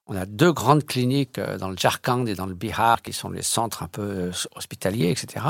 [0.06, 3.32] On a deux grandes cliniques euh, dans le Jharkhand et dans le Bihar qui sont
[3.32, 5.46] les centres un peu euh, hospitaliers, etc.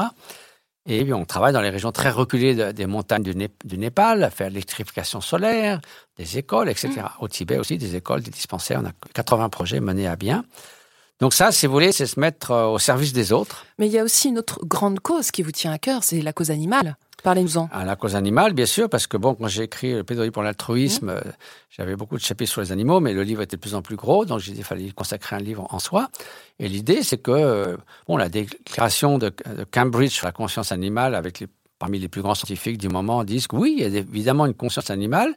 [0.88, 5.21] Et on travaille dans les régions très reculées des montagnes du, Népal, à faire l'électrification
[5.21, 5.82] solaire,
[6.17, 6.89] des écoles, etc.
[6.95, 7.04] Mm.
[7.19, 8.82] Au Tibet aussi, des écoles, des dispensaires.
[8.82, 10.43] On a 80 projets menés à bien.
[11.19, 13.65] Donc ça, si vous voulez, c'est se mettre euh, au service des autres.
[13.80, 16.21] Mais il y a aussi une autre grande cause qui vous tient à cœur, c'est
[16.21, 16.95] la cause animale.
[17.23, 17.67] Parlez-nous-en.
[17.71, 20.43] À la cause animale, bien sûr, parce que bon, quand j'ai écrit le plaidoyer pour
[20.43, 21.21] l'altruisme, euh,
[21.71, 23.95] j'avais beaucoup de chapitres sur les animaux, mais le livre était de plus en plus
[23.95, 26.10] gros, donc j'ai dit qu'il fallait consacrer un livre en soi.
[26.60, 27.75] Et l'idée, c'est que euh,
[28.08, 29.34] bon, la déclaration de,
[29.71, 31.47] Cambridge sur la conscience animale, avec les,
[31.80, 34.53] parmi les plus grands scientifiques du moment, disent que oui, il y a évidemment une
[34.53, 35.34] conscience animale,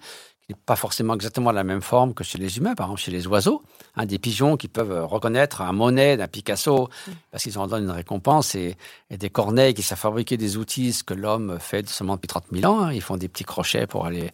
[0.55, 3.63] pas forcément exactement la même forme que chez les humains, par exemple chez les oiseaux.
[3.97, 7.11] Hein, des pigeons qui peuvent reconnaître un Monet d'un Picasso mm.
[7.31, 8.77] parce qu'ils en donnent une récompense et,
[9.11, 12.73] des corneilles qui savent fabriquer des outils, ce que l'homme fait seulement depuis 30 000
[12.73, 12.83] ans.
[12.83, 12.93] Hein.
[12.93, 14.31] ils font des petits crochets pour aller,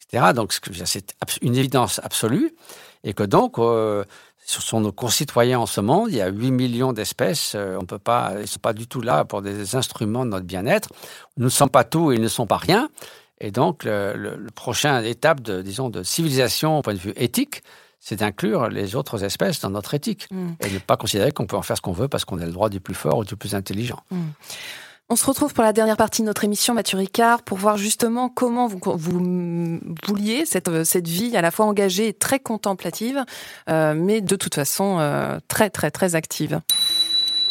[0.00, 0.32] etc.
[0.34, 2.54] Donc c'est une évidence absolue
[3.04, 4.04] et que donc euh,
[4.46, 6.08] ce sont nos concitoyens en ce monde.
[6.10, 7.54] Il y a 8 millions d'espèces.
[7.56, 10.30] Euh, on peut pas, ils ne sont pas du tout là pour des instruments de
[10.30, 10.88] notre bien-être.
[11.36, 12.88] Nous ne sommes pas tout et ils ne sont pas rien.
[13.40, 17.62] Et donc, le, le, prochain étape de, disons, de civilisation au point de vue éthique,
[18.00, 20.52] c'est d'inclure les autres espèces dans notre éthique mm.
[20.60, 22.52] et ne pas considérer qu'on peut en faire ce qu'on veut parce qu'on a le
[22.52, 23.98] droit du plus fort ou du plus intelligent.
[24.10, 24.22] Mm.
[25.08, 28.28] On se retrouve pour la dernière partie de notre émission, Mathieu Ricard, pour voir justement
[28.28, 33.24] comment vous, vous vouliez cette, cette vie à la fois engagée et très contemplative,
[33.68, 36.60] euh, mais de toute façon euh, très très très active.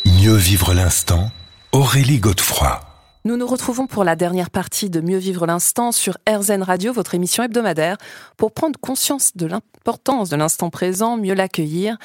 [0.06, 1.32] Mieux vivre l'instant,
[1.72, 2.95] Aurélie Godefroy.
[3.26, 7.16] Nous nous retrouvons pour la dernière partie de Mieux vivre l'instant sur RZN Radio, votre
[7.16, 7.98] émission hebdomadaire,
[8.38, 11.98] pour prendre conscience de l'importance de l'instant présent, mieux l'accueillir,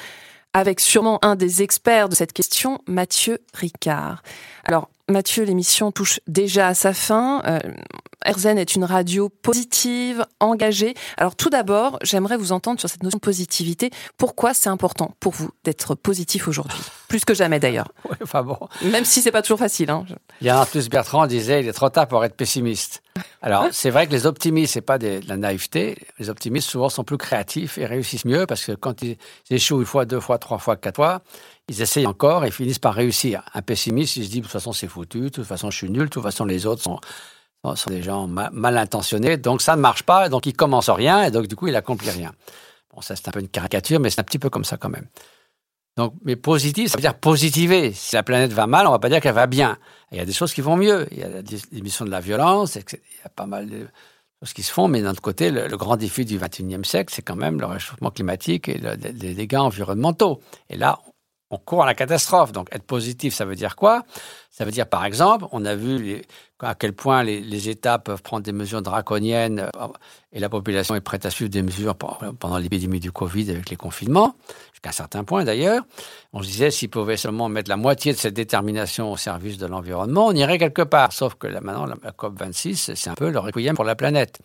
[0.53, 4.23] avec sûrement un des experts de cette question, Mathieu Ricard.
[4.63, 7.43] Alors, Mathieu, l'émission touche déjà à sa fin.
[7.45, 7.59] Euh,
[8.25, 10.93] RZN est une radio positive, engagée.
[11.17, 13.91] Alors tout d'abord, j'aimerais vous entendre sur cette notion de positivité.
[14.17, 16.79] Pourquoi c'est important pour vous d'être positif aujourd'hui?
[17.07, 17.91] Plus que jamais d'ailleurs.
[18.11, 18.57] Oui, enfin bon.
[18.81, 19.89] Même si c'est pas toujours facile.
[19.89, 20.05] Hein.
[20.41, 23.03] Il y a plus Bertrand disait il est trop tard pour être pessimiste.
[23.41, 25.97] Alors c'est vrai que les optimistes, c'est pas de la naïveté.
[26.19, 29.17] Les optimistes souvent sont plus créatifs et réussissent mieux parce que quand ils
[29.49, 31.21] échouent une fois, deux fois, trois fois, quatre fois,
[31.69, 33.43] ils essayent encore et finissent par réussir.
[33.53, 35.89] Un pessimiste, il se dit de toute façon c'est foutu, de toute façon je suis
[35.89, 36.99] nul, de toute façon les autres sont
[37.75, 41.31] sont des gens mal intentionnés, donc ça ne marche pas, donc il commence rien, et
[41.31, 42.33] donc du coup il accomplit rien.
[42.93, 44.89] Bon, ça c'est un peu une caricature, mais c'est un petit peu comme ça quand
[44.89, 45.07] même.
[45.97, 47.91] Donc, mais positif, ça veut dire positiver.
[47.91, 49.77] Si la planète va mal, on va pas dire qu'elle va bien.
[50.11, 51.07] il y a des choses qui vont mieux.
[51.11, 51.27] Il y a
[51.71, 53.87] l'émission de la violence, il y a pas mal de
[54.41, 57.21] choses qui se font, mais d'un autre côté, le, grand défi du XXIe siècle, c'est
[57.21, 60.41] quand même le réchauffement climatique et les dégâts environnementaux.
[60.69, 60.99] Et là,
[61.51, 62.51] on court à la catastrophe.
[62.51, 64.03] Donc être positif, ça veut dire quoi?
[64.49, 66.21] Ça veut dire par exemple, on a vu
[66.59, 69.87] à quel point les, États peuvent prendre des mesures draconiennes euh,
[70.31, 73.75] et la population est prête à suivre des mesures pendant l'épidémie du Covid avec les
[73.75, 74.35] confinements,
[74.71, 75.83] jusqu'à un certain point d'ailleurs.
[76.33, 79.65] On se disait s'ils pouvaient seulement mettre la moitié de cette détermination au service de
[79.65, 81.13] l'environnement, on irait quelque part.
[81.13, 84.39] Sauf que là, maintenant, la, COP26, c'est un peu le requiem pour la planète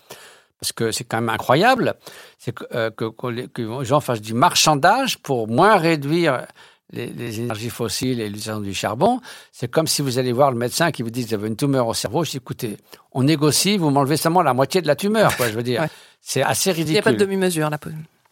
[0.61, 1.97] parce que c'est quand même incroyable,
[2.39, 6.47] c'est que, euh, que, les gens fassent du marchandage pour moins réduire
[6.93, 9.21] les, énergies fossiles et l'utilisation du charbon,
[9.53, 11.57] c'est comme si vous allez voir le médecin qui vous dit que vous avez une
[11.57, 12.25] tumeur au cerveau.
[12.25, 12.77] Je dis, écoutez,
[13.13, 15.87] on négocie, vous m'enlevez seulement la moitié de la tumeur, quoi, je veux dire.
[16.21, 16.91] C'est assez ridicule.
[16.91, 17.79] Il n'y a pas de demi-mesure, là.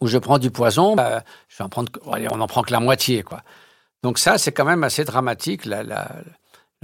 [0.01, 2.81] Ou je prends du poison, bah, je vais en prendre, on n'en prend que la
[2.81, 3.41] moitié, quoi.
[4.03, 6.11] Donc ça, c'est quand même assez dramatique, la, la,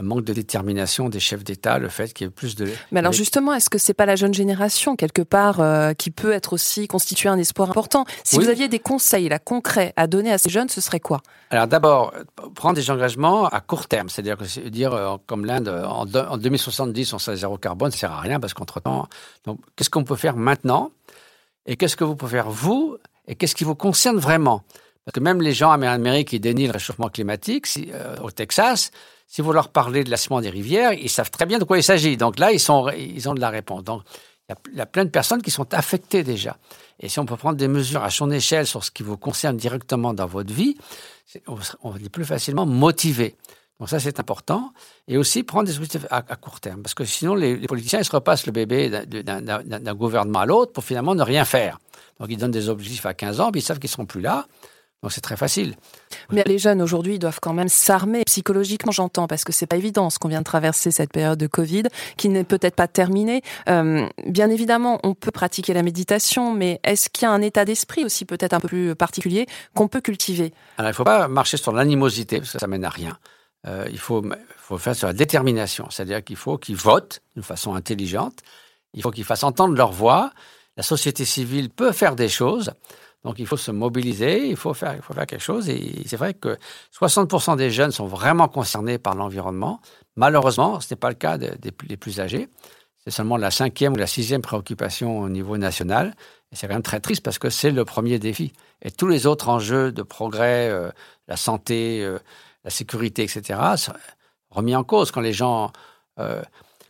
[0.02, 2.68] le manque de détermination des chefs d'État, le fait qu'il y ait plus de...
[2.92, 6.32] Mais alors justement, est-ce que c'est pas la jeune génération, quelque part, euh, qui peut
[6.32, 8.06] être aussi constituer un espoir important?
[8.24, 11.22] Si vous aviez des conseils là, concrets à donner à ces jeunes, ce serait quoi?
[11.50, 12.14] Alors d'abord,
[12.56, 17.14] prendre des engagements à court terme, c'est-à-dire que dire euh, comme l'Inde, en, en, 2070,
[17.14, 19.08] on sera zéro carbone, ça sert à rien parce qu'entre-temps...
[19.46, 20.92] Donc qu'est-ce qu'on peut faire maintenant?
[21.66, 22.98] Et qu'est-ce que vous pouvez faire vous?
[23.28, 24.64] Et qu'est-ce qui vous concerne vraiment?
[25.06, 28.92] Parce que même les gens américains qui dénient le réchauffement climatique, euh, au Texas,
[29.32, 31.84] si vous leur parlez de l'assement des rivières, ils savent très bien de quoi il
[31.84, 32.18] s'agit.
[32.18, 32.84] Donc là, ils, ont
[33.34, 33.82] de la réponse.
[33.82, 34.02] Donc
[34.50, 36.58] il y, a, plein de personnes qui sont affectées déjà.
[37.00, 39.56] Et si on peut prendre des mesures à son échelle sur ce qui vous concerne
[39.56, 40.76] directement dans votre vie,
[41.48, 43.38] on, est plus facilement motivé.
[43.80, 44.74] Donc ça, c'est important.
[45.08, 46.82] Et aussi prendre des objectifs à, court terme.
[46.82, 50.84] Parce que sinon, les, politiciens, ils se repassent le bébé d'un gouvernement à l'autre pour
[50.84, 51.80] finalement ne rien faire.
[52.20, 54.22] Donc ils donnent des objectifs à 15 ans, puis ils savent qu'ils ne seront plus
[54.22, 54.46] là.
[55.02, 55.76] Donc c'est très facile.
[56.32, 60.12] Mais les jeunes aujourd'hui doivent quand même s'armer psychologiquement, j'entends, parce que c'est pas évident
[60.12, 61.84] ce qu'on vient de traverser cette période de Covid,
[62.18, 63.42] qui n'est peut-être pas terminée.
[63.68, 67.66] Euh, bien évidemment, on peut pratiquer la méditation, mais est-ce qu'il y a un état
[67.66, 70.54] d'esprit aussi peut-être un peu plus particulier qu'on peut cultiver?
[70.78, 73.18] Alors il ne faut pas marcher sur l'animosité, parce que ça mène à rien.
[73.68, 74.24] Euh, il faut,
[74.58, 78.40] faut faire sur la détermination, c'est-à-dire qu'il faut qu'ils votent d'une façon intelligente,
[78.94, 80.32] il faut qu'ils fassent entendre leur voix.
[80.78, 82.72] La société civile peut faire des choses.
[83.24, 85.70] Donc il faut se mobiliser, il faut faire, il faut faire quelque chose.
[85.70, 86.58] Et c'est vrai que
[86.98, 89.80] 60% des jeunes sont vraiment concernés par l'environnement.
[90.16, 92.50] Malheureusement, ce n'est pas le cas des, plus âgés.
[93.04, 96.16] C'est seulement la cinquième ou la sixième préoccupation au niveau national.
[96.52, 98.54] Et c'est quand même très triste parce que c'est le premier défi.
[98.82, 100.90] Et tous les autres enjeux de progrès, euh,
[101.28, 102.20] la santé, euh,
[102.64, 103.94] la sécurité, etc., sont
[104.50, 105.72] remis en cause quand les gens...
[106.20, 106.42] Euh,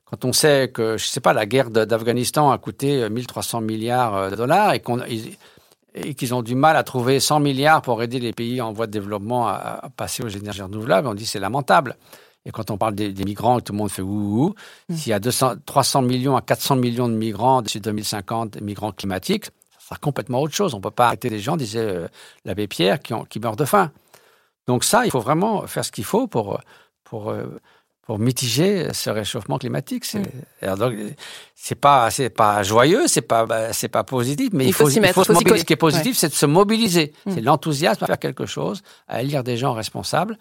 [0.05, 4.35] quand on sait que, je sais pas, la guerre d'Afghanistan a coûté 1300 milliards de
[4.35, 4.99] dollars et qu'on
[5.93, 8.87] et qu'ils ont du mal à trouver 100 milliards pour aider les pays en voie
[8.87, 11.97] de développement à, passer aux énergies renouvelables, on dit c'est lamentable.
[12.45, 14.55] Et quand on parle des, migrants, tout le monde fait ouh,
[14.89, 14.95] mmh.
[14.95, 19.45] S'il y a 200, 300 millions à 400 millions de migrants d'ici 2050, migrants climatiques,
[19.45, 20.73] ça sera complètement autre chose.
[20.73, 22.07] On ne peut pas arrêter les gens, disait euh,
[22.45, 23.91] l'abbé Pierre, qui, ont, qui meurent de faim.
[24.67, 26.59] Donc ça, il faut vraiment faire ce qu'il faut pour,
[27.03, 27.59] pour euh,
[28.03, 30.05] pour mitiger ce réchauffement climatique.
[30.05, 31.13] C'est mm.
[31.55, 34.99] c'est pas c'est pas joyeux, c'est pas bah, c'est pas positif, mais il, faut, s'y
[34.99, 35.23] mettre.
[35.23, 35.59] se mobiliser.
[35.59, 37.13] Ce qui est positif, c'est de se mobiliser.
[37.25, 37.31] Mm.
[37.33, 40.37] C'est l'enthousiasme à faire quelque chose, à élire des gens responsables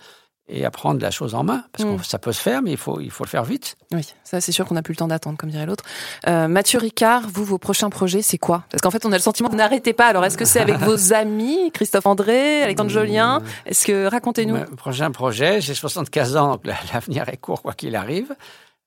[0.50, 1.64] et à prendre la chose en main.
[1.72, 2.04] Parce que mm.
[2.04, 3.76] ça peut se faire, mais il faut, il faut le faire vite.
[3.92, 5.84] Oui, ça c'est sûr qu'on n'a plus le temps d'attendre, comme dirait l'autre.
[6.26, 8.64] Euh, Mathieu Ricard, vous, vos prochains projets, c'est quoi?
[8.70, 10.06] Parce qu'en fait, on a le sentiment que vous n'arrêtez pas.
[10.06, 13.42] Alors, est-ce que c'est avec vos amis, Christophe André, Alexandre Jolien?
[13.66, 14.58] Est-ce que, racontez-nous.
[14.76, 18.34] Prochain projet, j'ai 75 ans, donc l'avenir est court, quoi qu'il arrive.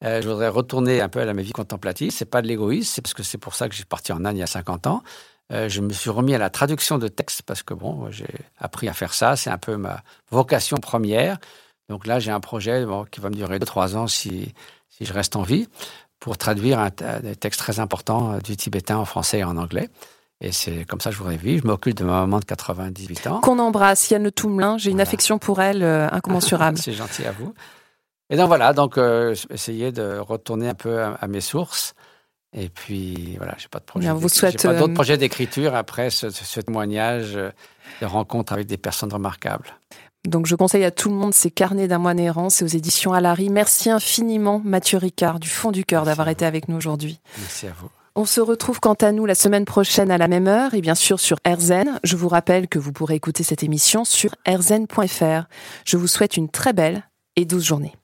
[0.03, 2.11] Euh, je voudrais retourner un peu à ma vie contemplative.
[2.11, 4.35] C'est pas de l'égoïsme, c'est parce que c'est pour ça que j'ai parti en Inde
[4.35, 5.01] il y a 50 ans.
[5.51, 8.87] Euh, je me suis remis à la traduction de textes parce que bon, j'ai appris
[8.87, 9.35] à faire ça.
[9.35, 11.37] C'est un peu ma vocation première.
[11.89, 14.53] Donc là, j'ai un projet qui va me durer 2-3 ans si,
[14.89, 15.67] si je reste en vie
[16.23, 16.89] pour traduire un,
[17.21, 19.89] des textes très importants euh, du tibétain en français et en anglais.
[20.39, 21.63] Et c'est comme ça que je voudrais vivre.
[21.63, 23.41] Je m'occupe de ma maman de 98 ans.
[23.41, 24.77] Qu'on embrasse, Yann Toumelin.
[24.77, 26.77] J'ai une affection pour elle euh, incommensurable.
[26.81, 27.53] c'est gentil à vous.
[28.29, 31.93] Et donc voilà, donc euh, essayer de retourner un peu à, mes sources.
[32.55, 34.11] Et puis voilà, j'ai pas de projet.
[34.11, 39.11] vous souhaite pas d'autres projets d'écriture après ce, ce témoignage de rencontre avec des personnes
[39.11, 39.73] remarquables.
[40.27, 43.11] Donc je conseille à tout le monde ces carnets d'un moine errant, c'est aux éditions
[43.11, 43.49] Alary.
[43.49, 47.19] Merci infiniment Mathieu Ricard du fond du cœur d'avoir été avec nous aujourd'hui.
[47.39, 47.89] Merci à vous.
[48.15, 50.95] On se retrouve quant à nous la semaine prochaine à la même heure et bien
[50.95, 51.99] sûr sur RZN.
[52.03, 55.47] Je vous rappelle que vous pourrez écouter cette émission sur rzn.fr.
[55.83, 57.03] Je vous souhaite une très belle
[57.35, 57.95] et douce journée.